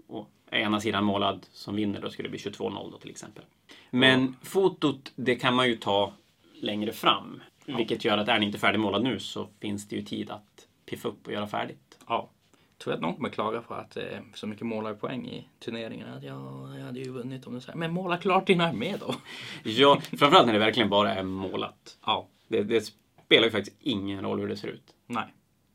Och 0.07 0.29
ena 0.51 0.79
sidan 0.79 1.03
målad 1.03 1.45
som 1.51 1.75
vinner 1.75 2.01
då 2.01 2.09
skulle 2.09 2.27
det 2.27 2.31
bli 2.31 2.39
22-0 2.39 2.91
då 2.91 2.97
till 2.97 3.09
exempel. 3.09 3.43
Men 3.89 4.35
fotot, 4.43 5.11
det 5.15 5.35
kan 5.35 5.55
man 5.55 5.67
ju 5.67 5.75
ta 5.75 6.13
längre 6.61 6.91
fram. 6.91 7.41
Vilket 7.65 8.05
gör 8.05 8.17
att 8.17 8.27
är 8.27 8.39
ni 8.39 8.45
inte 8.45 8.59
färdigmålad 8.59 9.03
nu 9.03 9.19
så 9.19 9.47
finns 9.59 9.87
det 9.87 9.95
ju 9.95 10.01
tid 10.01 10.29
att 10.31 10.67
piffa 10.85 11.07
upp 11.07 11.27
och 11.27 11.33
göra 11.33 11.47
färdigt. 11.47 11.99
ja. 12.07 12.29
Tror 12.77 12.91
jag 12.91 12.95
att 12.97 13.01
någon 13.01 13.15
kommer 13.15 13.29
klaga 13.29 13.61
på 13.61 13.73
att 13.73 13.91
det 13.91 14.01
är 14.01 14.23
så 14.33 14.47
mycket 14.47 14.65
målarpoäng 14.65 15.27
i 15.27 15.47
turneringen. 15.59 16.07
Att 16.07 16.23
ja, 16.23 16.69
jag 16.77 16.85
hade 16.85 16.99
ju 16.99 17.11
vunnit 17.11 17.47
om 17.47 17.53
du 17.53 17.61
säger 17.61 17.77
men 17.77 17.93
måla 17.93 18.17
klart 18.17 18.47
din 18.47 18.61
armé 18.61 18.97
då. 18.97 19.15
Ja, 19.63 20.01
framförallt 20.01 20.45
när 20.45 20.53
det 20.53 20.59
verkligen 20.59 20.89
bara 20.89 21.15
är 21.15 21.23
målat. 21.23 21.97
Ja. 22.05 22.27
Det, 22.47 22.63
det 22.63 22.93
spelar 23.25 23.45
ju 23.45 23.51
faktiskt 23.51 23.77
ingen 23.79 24.21
roll 24.21 24.39
hur 24.39 24.47
det 24.47 24.57
ser 24.57 24.67
ut. 24.67 24.95
Nej. 25.05 25.25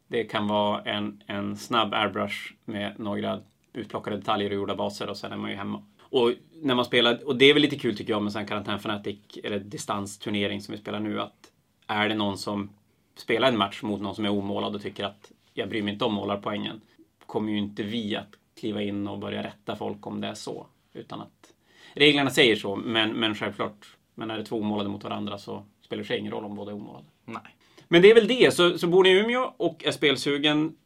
Det 0.06 0.24
kan 0.24 0.48
vara 0.48 0.82
en, 0.82 1.22
en 1.26 1.56
snabb 1.56 1.94
airbrush 1.94 2.52
med 2.64 2.98
några 2.98 3.40
utplockade 3.72 4.16
detaljer 4.16 4.50
och 4.50 4.56
gjorda 4.56 4.74
baser 4.74 5.10
och 5.10 5.16
sen 5.16 5.32
är 5.32 5.36
man 5.36 5.50
ju 5.50 5.56
hemma. 5.56 5.82
Och 6.00 6.32
när 6.62 6.74
man 6.74 6.84
spelar, 6.84 7.26
och 7.26 7.36
det 7.36 7.44
är 7.44 7.54
väl 7.54 7.62
lite 7.62 7.78
kul 7.78 7.96
tycker 7.96 8.12
jag 8.12 8.22
med 8.22 8.32
sån 8.32 8.46
Karantän 8.46 8.78
Fanatic 8.78 9.18
eller 9.44 9.58
distansturnering 9.58 10.60
som 10.60 10.72
vi 10.72 10.80
spelar 10.80 11.00
nu 11.00 11.20
att 11.20 11.52
är 11.86 12.08
det 12.08 12.14
någon 12.14 12.38
som 12.38 12.70
spelar 13.16 13.48
en 13.48 13.58
match 13.58 13.82
mot 13.82 14.00
någon 14.00 14.14
som 14.14 14.24
är 14.24 14.30
omålad 14.30 14.74
och 14.74 14.82
tycker 14.82 15.04
att 15.04 15.32
jag 15.54 15.68
bryr 15.68 15.82
mig 15.82 15.92
inte 15.92 16.04
om 16.04 16.14
målarpoängen 16.14 16.80
kommer 17.26 17.52
ju 17.52 17.58
inte 17.58 17.82
vi 17.82 18.16
att 18.16 18.34
kliva 18.60 18.82
in 18.82 19.08
och 19.08 19.18
börja 19.18 19.42
rätta 19.42 19.76
folk 19.76 20.06
om 20.06 20.20
det 20.20 20.28
är 20.28 20.34
så. 20.34 20.66
Utan 20.92 21.20
att 21.20 21.52
reglerna 21.94 22.30
säger 22.30 22.56
så, 22.56 22.76
men, 22.76 23.10
men 23.10 23.34
självklart, 23.34 23.96
men 24.14 24.30
är 24.30 24.38
det 24.38 24.44
två 24.44 24.56
omålade 24.56 24.88
mot 24.88 25.04
varandra 25.04 25.38
så 25.38 25.64
spelar 25.80 26.02
det 26.02 26.06
sig 26.06 26.18
ingen 26.18 26.32
roll 26.32 26.44
om 26.44 26.54
båda 26.54 26.70
är 26.70 26.74
omålade. 26.74 27.04
Nej. 27.24 27.56
Men 27.88 28.02
det 28.02 28.10
är 28.10 28.14
väl 28.14 28.28
det. 28.28 28.54
Så, 28.54 28.78
så 28.78 28.86
bor 28.86 29.04
ni 29.04 29.10
i 29.10 29.18
Umeå 29.18 29.54
och 29.56 29.84
är 29.84 29.90
spelsugen 29.90 30.76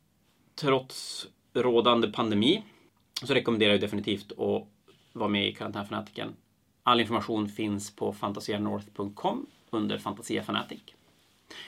trots 0.55 1.27
rådande 1.55 2.09
pandemi 2.09 2.63
så 3.23 3.35
rekommenderar 3.35 3.73
jag 3.73 3.81
definitivt 3.81 4.33
att 4.33 4.69
vara 5.13 5.29
med 5.29 5.49
i 5.49 5.53
Karantänfanatiken. 5.53 6.37
All 6.83 7.01
information 7.01 7.49
finns 7.49 7.97
på 7.97 8.13
fantasianorth.com 8.13 9.47
under 9.71 9.99
Fantasia 9.99 10.43
Fanatic. 10.43 10.81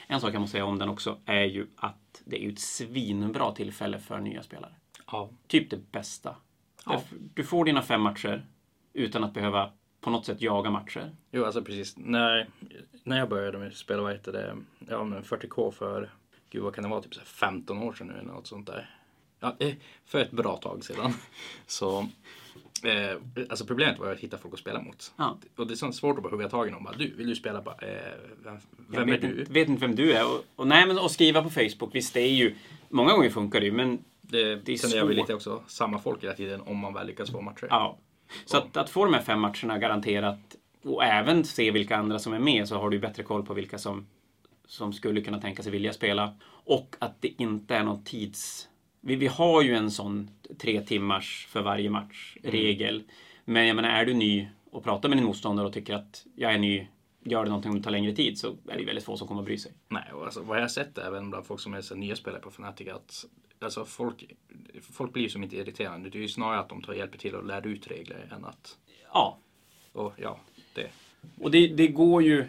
En 0.07 0.21
sak 0.21 0.33
jag 0.33 0.41
måste 0.41 0.51
säga 0.51 0.65
om 0.65 0.79
den 0.79 0.89
också 0.89 1.17
är 1.25 1.45
ju 1.45 1.67
att 1.75 2.21
det 2.25 2.45
är 2.45 2.51
ett 2.51 2.59
svinbra 2.59 3.51
tillfälle 3.51 3.99
för 3.99 4.19
nya 4.19 4.43
spelare. 4.43 4.73
Ja. 5.11 5.29
Typ 5.47 5.69
det 5.69 5.91
bästa. 5.91 6.35
Ja. 6.85 7.01
Du 7.33 7.43
får 7.43 7.65
dina 7.65 7.81
fem 7.81 8.01
matcher 8.01 8.45
utan 8.93 9.23
att 9.23 9.33
behöva 9.33 9.71
på 10.01 10.09
något 10.09 10.25
sätt 10.25 10.41
jaga 10.41 10.69
matcher. 10.69 11.15
Jo, 11.31 11.45
alltså 11.45 11.61
precis. 11.61 11.97
När, 11.97 12.49
när 13.03 13.17
jag 13.17 13.29
började 13.29 13.57
med 13.57 13.73
spela, 13.73 14.01
vad 14.01 14.11
heter 14.11 14.31
det, 14.31 14.57
ja 14.79 15.03
men 15.03 15.23
40K 15.23 15.71
för, 15.71 16.09
gud 16.49 16.63
vad 16.63 16.75
kan 16.75 16.83
det 16.83 16.89
vara, 16.89 17.01
typ 17.01 17.13
så 17.13 17.19
här 17.19 17.27
15 17.27 17.77
år 17.77 17.93
sedan 17.93 18.07
nu 18.07 18.13
eller 18.13 18.33
något 18.33 18.47
sånt 18.47 18.67
där. 18.67 18.98
Ja, 19.39 19.55
för 20.05 20.19
ett 20.19 20.31
bra 20.31 20.57
tag 20.57 20.83
sedan. 20.85 21.13
Så, 21.67 21.99
eh, 22.83 23.45
alltså 23.49 23.65
problemet 23.65 23.99
var 23.99 24.11
att 24.11 24.19
hitta 24.19 24.37
folk 24.37 24.53
att 24.53 24.59
spela 24.59 24.81
mot. 24.81 25.11
Ja. 25.17 25.37
Och 25.55 25.67
det 25.67 25.73
är 25.73 25.75
så 25.75 25.91
svårt 25.91 26.17
att 26.17 26.23
bara 26.23 26.29
hugga 26.31 26.49
tag 26.49 26.67
i 26.67 26.71
någon. 26.71 26.83
Bara, 26.83 26.95
du, 26.97 27.13
vill 27.15 27.27
du 27.29 27.35
spela? 27.35 27.61
Bara, 27.61 27.75
eh, 27.75 28.13
vem 28.43 28.59
Jag 28.91 28.99
vem 28.99 29.09
är 29.09 29.11
vet 29.13 29.21
du? 29.21 29.39
Inte, 29.39 29.51
vet 29.53 29.67
inte 29.69 29.81
vem 29.87 29.95
du 29.95 30.13
är. 30.13 30.25
Och, 30.35 30.43
och, 30.55 30.67
nej, 30.67 30.87
men 30.87 30.99
att 30.99 31.11
skriva 31.11 31.43
på 31.43 31.49
Facebook, 31.49 31.89
visst 31.95 32.13
det 32.13 32.21
är 32.21 32.33
ju... 32.33 32.55
Många 32.89 33.13
gånger 33.13 33.29
funkar 33.29 33.59
det 33.59 33.65
ju, 33.65 33.71
men 33.71 34.03
Det, 34.21 34.55
Det 34.55 34.73
är 34.73 34.77
sen 34.77 34.89
är 34.99 35.01
svårt. 35.01 35.13
lite 35.15 35.33
också 35.33 35.63
samma 35.67 35.99
folk 35.99 36.23
hela 36.23 36.33
tiden 36.33 36.61
om 36.61 36.77
man 36.77 36.93
väl 36.93 37.07
lyckas 37.07 37.31
få 37.31 37.41
matcher. 37.41 37.67
ja. 37.69 37.97
Så 38.45 38.57
att, 38.57 38.77
att 38.77 38.89
få 38.89 39.05
de 39.05 39.13
här 39.13 39.21
fem 39.21 39.39
matcherna 39.39 39.77
garanterat 39.77 40.39
och 40.83 41.03
även 41.03 41.43
se 41.45 41.71
vilka 41.71 41.97
andra 41.97 42.19
som 42.19 42.33
är 42.33 42.39
med 42.39 42.67
så 42.67 42.75
har 42.77 42.89
du 42.89 42.99
bättre 42.99 43.23
koll 43.23 43.45
på 43.45 43.53
vilka 43.53 43.77
som, 43.77 44.07
som 44.67 44.93
skulle 44.93 45.21
kunna 45.21 45.41
tänka 45.41 45.63
sig 45.63 45.71
vilja 45.71 45.93
spela. 45.93 46.33
Och 46.47 46.95
att 46.99 47.21
det 47.21 47.27
inte 47.41 47.75
är 47.75 47.83
någon 47.83 48.03
tids... 48.03 48.68
Vi, 49.01 49.15
vi 49.15 49.27
har 49.27 49.61
ju 49.61 49.75
en 49.75 49.91
sån 49.91 50.29
tre 50.57 50.81
timmars 50.81 51.47
för 51.49 51.61
varje 51.61 51.89
match 51.89 52.37
regel. 52.43 53.03
Men 53.45 53.67
jag 53.67 53.75
menar, 53.75 53.89
är 53.89 54.05
du 54.05 54.13
ny 54.13 54.47
och 54.71 54.83
pratar 54.83 55.09
med 55.09 55.17
din 55.17 55.25
motståndare 55.25 55.67
och 55.67 55.73
tycker 55.73 55.93
att 55.93 56.25
jag 56.35 56.53
är 56.53 56.57
ny, 56.57 56.87
gör 57.23 57.43
det 57.43 57.49
någonting 57.49 57.71
om 57.71 57.77
det 57.77 57.83
tar 57.83 57.91
längre 57.91 58.15
tid 58.15 58.37
så 58.37 58.55
är 58.67 58.77
det 58.77 58.85
väldigt 58.85 59.05
få 59.05 59.17
som 59.17 59.27
kommer 59.27 59.41
att 59.41 59.45
bry 59.45 59.57
sig. 59.57 59.71
Nej, 59.87 60.03
och 60.13 60.25
alltså, 60.25 60.41
vad 60.41 60.57
jag 60.57 60.63
har 60.63 60.69
sett 60.69 60.97
även 60.97 61.29
bland 61.29 61.45
folk 61.45 61.59
som 61.59 61.73
är 61.73 61.81
så 61.81 61.95
nya 61.95 62.15
spelare 62.15 62.41
på 62.41 62.49
Fnatic 62.49 62.87
att 62.87 63.25
alltså, 63.59 63.85
folk, 63.85 64.33
folk 64.81 65.13
blir 65.13 65.29
som 65.29 65.43
inte 65.43 65.55
irriterande. 65.55 66.09
Det 66.09 66.17
är 66.17 66.21
ju 66.21 66.27
snarare 66.27 66.59
att 66.59 66.69
de 66.69 66.81
tar 66.81 66.93
hjälper 66.93 67.17
till 67.17 67.35
och 67.35 67.45
lär 67.45 67.67
ut 67.67 67.87
regler 67.87 68.33
än 68.35 68.45
att, 68.45 68.77
Ja, 69.13 69.37
och 69.93 70.13
ja, 70.17 70.39
det. 70.73 70.87
Och 71.39 71.51
det, 71.51 71.67
det 71.67 71.87
går 71.87 72.23
ju 72.23 72.45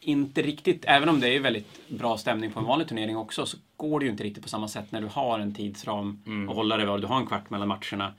inte 0.00 0.42
riktigt, 0.42 0.84
även 0.84 1.08
om 1.08 1.20
det 1.20 1.28
är 1.28 1.40
väldigt 1.40 1.88
bra 1.88 2.18
stämning 2.18 2.52
på 2.52 2.60
en 2.60 2.66
vanlig 2.66 2.88
turnering 2.88 3.16
också, 3.16 3.46
så 3.46 3.56
går 3.88 4.00
det 4.00 4.04
ju 4.04 4.10
inte 4.10 4.24
riktigt 4.24 4.42
på 4.42 4.48
samma 4.48 4.68
sätt 4.68 4.92
när 4.92 5.00
du 5.00 5.06
har 5.06 5.38
en 5.38 5.54
tidsram 5.54 6.22
och 6.48 6.54
hålla 6.56 6.76
dig 6.76 6.88
och 6.88 7.00
du 7.00 7.06
har 7.06 7.16
en 7.16 7.26
kvart 7.26 7.50
mellan 7.50 7.68
matcherna. 7.68 8.14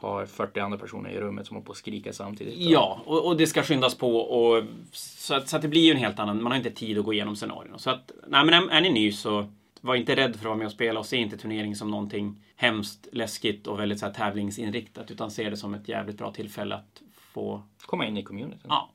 Har 0.00 0.26
40 0.26 0.60
andra 0.60 0.78
personer 0.78 1.10
i 1.10 1.20
rummet 1.20 1.46
som 1.46 1.56
håller 1.56 1.66
på 1.66 1.72
att 1.72 1.78
skrika 1.78 2.12
samtidigt. 2.12 2.54
Ja, 2.56 3.00
och, 3.06 3.26
och 3.26 3.36
det 3.36 3.46
ska 3.46 3.62
skyndas 3.62 3.94
på 3.94 4.16
och 4.16 4.64
så 4.92 5.34
att, 5.34 5.48
så 5.48 5.56
att 5.56 5.62
det 5.62 5.68
blir 5.68 5.84
ju 5.84 5.90
en 5.90 5.96
helt 5.96 6.18
annan, 6.18 6.42
man 6.42 6.52
har 6.52 6.56
inte 6.56 6.70
tid 6.70 6.98
att 6.98 7.04
gå 7.04 7.12
igenom 7.12 7.36
scenarion. 7.36 7.78
Så 7.78 7.90
att, 7.90 8.12
nej 8.28 8.44
men 8.44 8.54
är, 8.54 8.70
är 8.70 8.80
ni 8.80 8.90
ny 8.90 9.12
så 9.12 9.46
var 9.80 9.94
inte 9.94 10.16
rädd 10.16 10.32
för 10.32 10.38
att 10.38 10.44
vara 10.44 10.56
med 10.56 10.66
och 10.66 10.72
spela 10.72 11.00
och 11.00 11.06
se 11.06 11.16
inte 11.16 11.36
turnering 11.36 11.76
som 11.76 11.90
någonting 11.90 12.40
hemskt, 12.56 13.08
läskigt 13.12 13.66
och 13.66 13.80
väldigt 13.80 13.98
så 13.98 14.06
här 14.06 14.12
tävlingsinriktat 14.12 15.10
utan 15.10 15.30
se 15.30 15.50
det 15.50 15.56
som 15.56 15.74
ett 15.74 15.88
jävligt 15.88 16.18
bra 16.18 16.32
tillfälle 16.32 16.74
att 16.74 17.02
få, 17.14 17.62
Komma 17.86 18.06
in 18.06 18.16
i 18.16 18.22
communityn. 18.22 18.66
ja, 18.68 18.90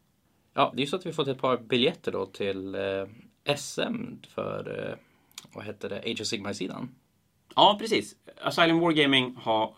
Ja, 0.53 0.71
det 0.75 0.79
är 0.79 0.85
ju 0.85 0.87
så 0.89 0.95
att 0.95 1.05
vi 1.05 1.13
fått 1.13 1.27
ett 1.27 1.41
par 1.41 1.57
biljetter 1.57 2.11
då 2.11 2.25
till 2.25 2.75
eh, 2.75 3.55
SM 3.55 4.15
för, 4.29 4.87
eh, 4.89 4.95
vad 5.53 5.63
hette 5.63 5.87
det, 5.87 5.99
Age 5.99 6.21
of 6.21 6.27
Sigmar-sidan. 6.27 6.95
Ja, 7.55 7.75
precis. 7.79 8.15
Asylum 8.41 8.79
Wargaming 8.79 9.35
har 9.41 9.75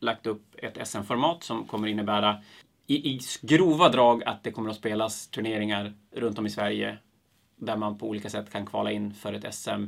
lagt 0.00 0.26
upp 0.26 0.54
ett 0.58 0.88
SM-format 0.88 1.44
som 1.44 1.66
kommer 1.66 1.88
innebära 1.88 2.42
i, 2.86 2.94
i 2.94 3.20
grova 3.42 3.88
drag 3.88 4.24
att 4.24 4.42
det 4.42 4.50
kommer 4.50 4.70
att 4.70 4.76
spelas 4.76 5.28
turneringar 5.28 5.94
runt 6.12 6.38
om 6.38 6.46
i 6.46 6.50
Sverige 6.50 6.98
där 7.56 7.76
man 7.76 7.98
på 7.98 8.08
olika 8.08 8.30
sätt 8.30 8.52
kan 8.52 8.66
kvala 8.66 8.92
in 8.92 9.14
för 9.14 9.32
ett 9.32 9.54
SM 9.54 9.84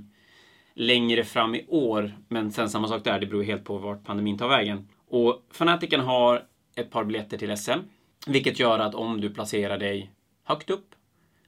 längre 0.75 1.25
fram 1.25 1.55
i 1.55 1.67
år. 1.69 2.17
Men 2.29 2.53
sen 2.53 2.71
samma 2.71 2.89
sak 2.89 3.05
där, 3.05 3.21
det 3.21 3.27
beror 3.27 3.43
helt 3.43 3.65
på 3.65 3.79
vart 3.79 4.05
pandemin 4.05 4.39
tar 4.39 4.49
vägen. 4.49 4.89
Och 5.09 5.43
Fanatiken 5.51 6.01
har 6.01 6.45
ett 6.75 6.91
par 6.91 7.05
biljetter 7.05 7.39
till 7.39 7.57
SM, 7.57 7.79
vilket 8.27 8.59
gör 8.59 8.79
att 8.79 8.95
om 8.95 9.21
du 9.21 9.31
placerar 9.31 9.79
dig 9.79 10.11
högt 10.45 10.71
upp 10.71 10.96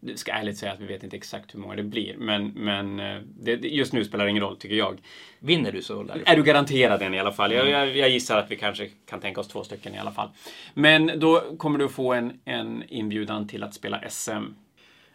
det 0.00 0.16
ska 0.16 0.32
ärligt 0.32 0.58
säga 0.58 0.72
att 0.72 0.80
vi 0.80 0.86
vet 0.86 1.02
inte 1.02 1.16
exakt 1.16 1.54
hur 1.54 1.60
många 1.60 1.76
det 1.76 1.82
blir, 1.82 2.16
men, 2.16 2.48
men 2.48 3.00
eh, 3.00 3.20
det, 3.40 3.52
just 3.52 3.92
nu 3.92 4.04
spelar 4.04 4.24
det 4.24 4.30
ingen 4.30 4.42
roll, 4.42 4.56
tycker 4.56 4.76
jag. 4.76 5.00
Vinner 5.38 5.72
du 5.72 5.82
så 5.82 6.02
lär 6.02 6.22
Är 6.26 6.36
du 6.36 6.42
garanterad 6.42 7.02
en 7.02 7.14
i 7.14 7.18
alla 7.18 7.32
fall? 7.32 7.52
Jag, 7.52 7.68
jag, 7.68 7.96
jag 7.96 8.10
gissar 8.10 8.38
att 8.38 8.50
vi 8.50 8.56
kanske 8.56 8.88
kan 9.06 9.20
tänka 9.20 9.40
oss 9.40 9.48
två 9.48 9.64
stycken 9.64 9.94
i 9.94 9.98
alla 9.98 10.12
fall. 10.12 10.30
Men 10.74 11.12
då 11.20 11.56
kommer 11.56 11.78
du 11.78 11.88
få 11.88 12.12
en, 12.12 12.40
en 12.44 12.84
inbjudan 12.88 13.48
till 13.48 13.62
att 13.62 13.74
spela 13.74 14.02
SM. 14.08 14.44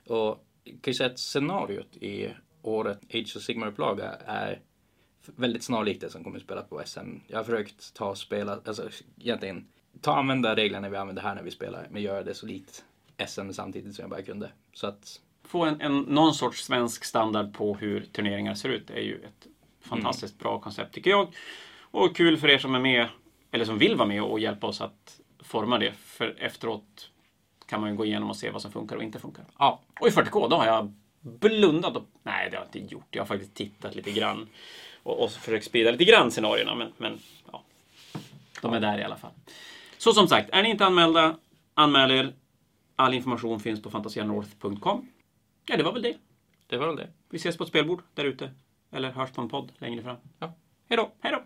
Och 0.07 0.45
jag 0.63 0.81
kan 0.81 0.91
ju 0.91 0.93
säga 0.93 1.09
att 1.09 1.19
scenariot 1.19 1.97
i 1.97 2.29
året 2.61 2.99
Age 3.13 3.33
of 3.37 3.43
Sigmar-upplaga 3.43 4.11
är 4.25 4.59
väldigt 5.35 5.63
snarlikt 5.63 6.01
det 6.01 6.09
som 6.09 6.23
kommer 6.23 6.37
att 6.37 6.43
spelas 6.43 6.69
på 6.69 6.81
SM. 6.85 6.99
Jag 7.27 7.37
har 7.37 7.43
försökt 7.43 7.93
ta 7.93 8.09
och 8.09 8.17
spela, 8.17 8.59
alltså 8.65 8.89
egentligen 9.19 9.67
ta 10.01 10.15
använda 10.15 10.55
reglerna 10.55 10.89
vi 10.89 10.97
använder 10.97 11.21
här 11.21 11.35
när 11.35 11.43
vi 11.43 11.51
spelar, 11.51 11.87
men 11.91 12.01
göra 12.01 12.23
det 12.23 12.33
så 12.33 12.45
likt 12.45 12.83
SM 13.27 13.51
samtidigt 13.51 13.95
som 13.95 14.03
jag 14.03 14.09
bara 14.09 14.21
kunde. 14.21 14.51
Så 14.73 14.87
att, 14.87 15.19
Få 15.45 15.65
en, 15.65 15.81
en, 15.81 15.99
någon 15.99 16.33
sorts 16.33 16.63
svensk 16.63 17.05
standard 17.05 17.53
på 17.53 17.75
hur 17.75 18.05
turneringar 18.05 18.55
ser 18.55 18.69
ut 18.69 18.89
är 18.89 19.01
ju 19.01 19.15
ett 19.15 19.47
fantastiskt 19.81 20.39
bra 20.39 20.59
koncept 20.59 20.93
tycker 20.93 21.09
jag. 21.09 21.27
Och 21.81 22.15
kul 22.15 22.37
för 22.37 22.49
er 22.49 22.57
som 22.57 22.75
är 22.75 22.79
med, 22.79 23.07
eller 23.51 23.65
som 23.65 23.77
vill 23.77 23.95
vara 23.95 24.07
med 24.07 24.23
och 24.23 24.39
hjälpa 24.39 24.67
oss 24.67 24.81
att 24.81 25.19
forma 25.39 25.77
det. 25.77 25.93
För 25.93 26.35
efteråt 26.39 27.09
kan 27.65 27.81
man 27.81 27.89
ju 27.89 27.95
gå 27.95 28.05
igenom 28.05 28.29
och 28.29 28.35
se 28.35 28.49
vad 28.49 28.61
som 28.61 28.71
funkar 28.71 28.95
och 28.95 29.03
inte 29.03 29.19
funkar. 29.19 29.45
ja, 29.59 29.81
Och 29.99 30.07
i 30.07 30.11
40K, 30.11 30.49
då 30.49 30.55
har 30.55 30.65
jag 30.65 30.93
blundat 31.19 31.95
och... 31.95 32.03
Nej, 32.23 32.49
det 32.49 32.57
har 32.57 32.67
jag 32.71 32.75
inte 32.75 32.93
gjort. 32.93 33.07
Jag 33.09 33.21
har 33.21 33.27
faktiskt 33.27 33.53
tittat 33.53 33.95
lite 33.95 34.11
grann. 34.11 34.47
Och, 35.03 35.23
och 35.23 35.31
försökt 35.31 35.65
sprida 35.65 35.91
lite 35.91 36.03
grann 36.05 36.31
scenarierna, 36.31 36.75
men, 36.75 36.93
men 36.97 37.19
ja. 37.51 37.63
De 38.61 38.73
är 38.73 38.79
där 38.79 38.99
i 38.99 39.03
alla 39.03 39.17
fall. 39.17 39.31
Så 39.97 40.13
som 40.13 40.27
sagt, 40.27 40.49
är 40.49 40.63
ni 40.63 40.69
inte 40.69 40.85
anmälda, 40.85 41.35
anmäl 41.73 42.11
er. 42.11 42.33
All 42.95 43.13
information 43.13 43.59
finns 43.59 43.81
på 43.81 43.89
fantasianorth.com. 43.89 45.07
Ja, 45.65 45.77
det 45.77 45.83
var 45.83 45.93
väl 45.93 46.01
det. 46.01 46.17
det 46.67 46.77
var 46.77 46.87
väl 46.87 46.95
det. 46.95 47.09
Vi 47.29 47.37
ses 47.37 47.57
på 47.57 47.63
ett 47.63 47.69
spelbord 47.69 48.01
där 48.13 48.25
ute. 48.25 48.51
Eller 48.91 49.11
hörs 49.11 49.31
på 49.31 49.41
en 49.41 49.49
podd 49.49 49.71
längre 49.77 50.03
fram. 50.03 50.17
Ja. 50.39 50.53
Hej 50.89 50.97
då, 50.97 51.11
hej 51.19 51.31
då! 51.31 51.43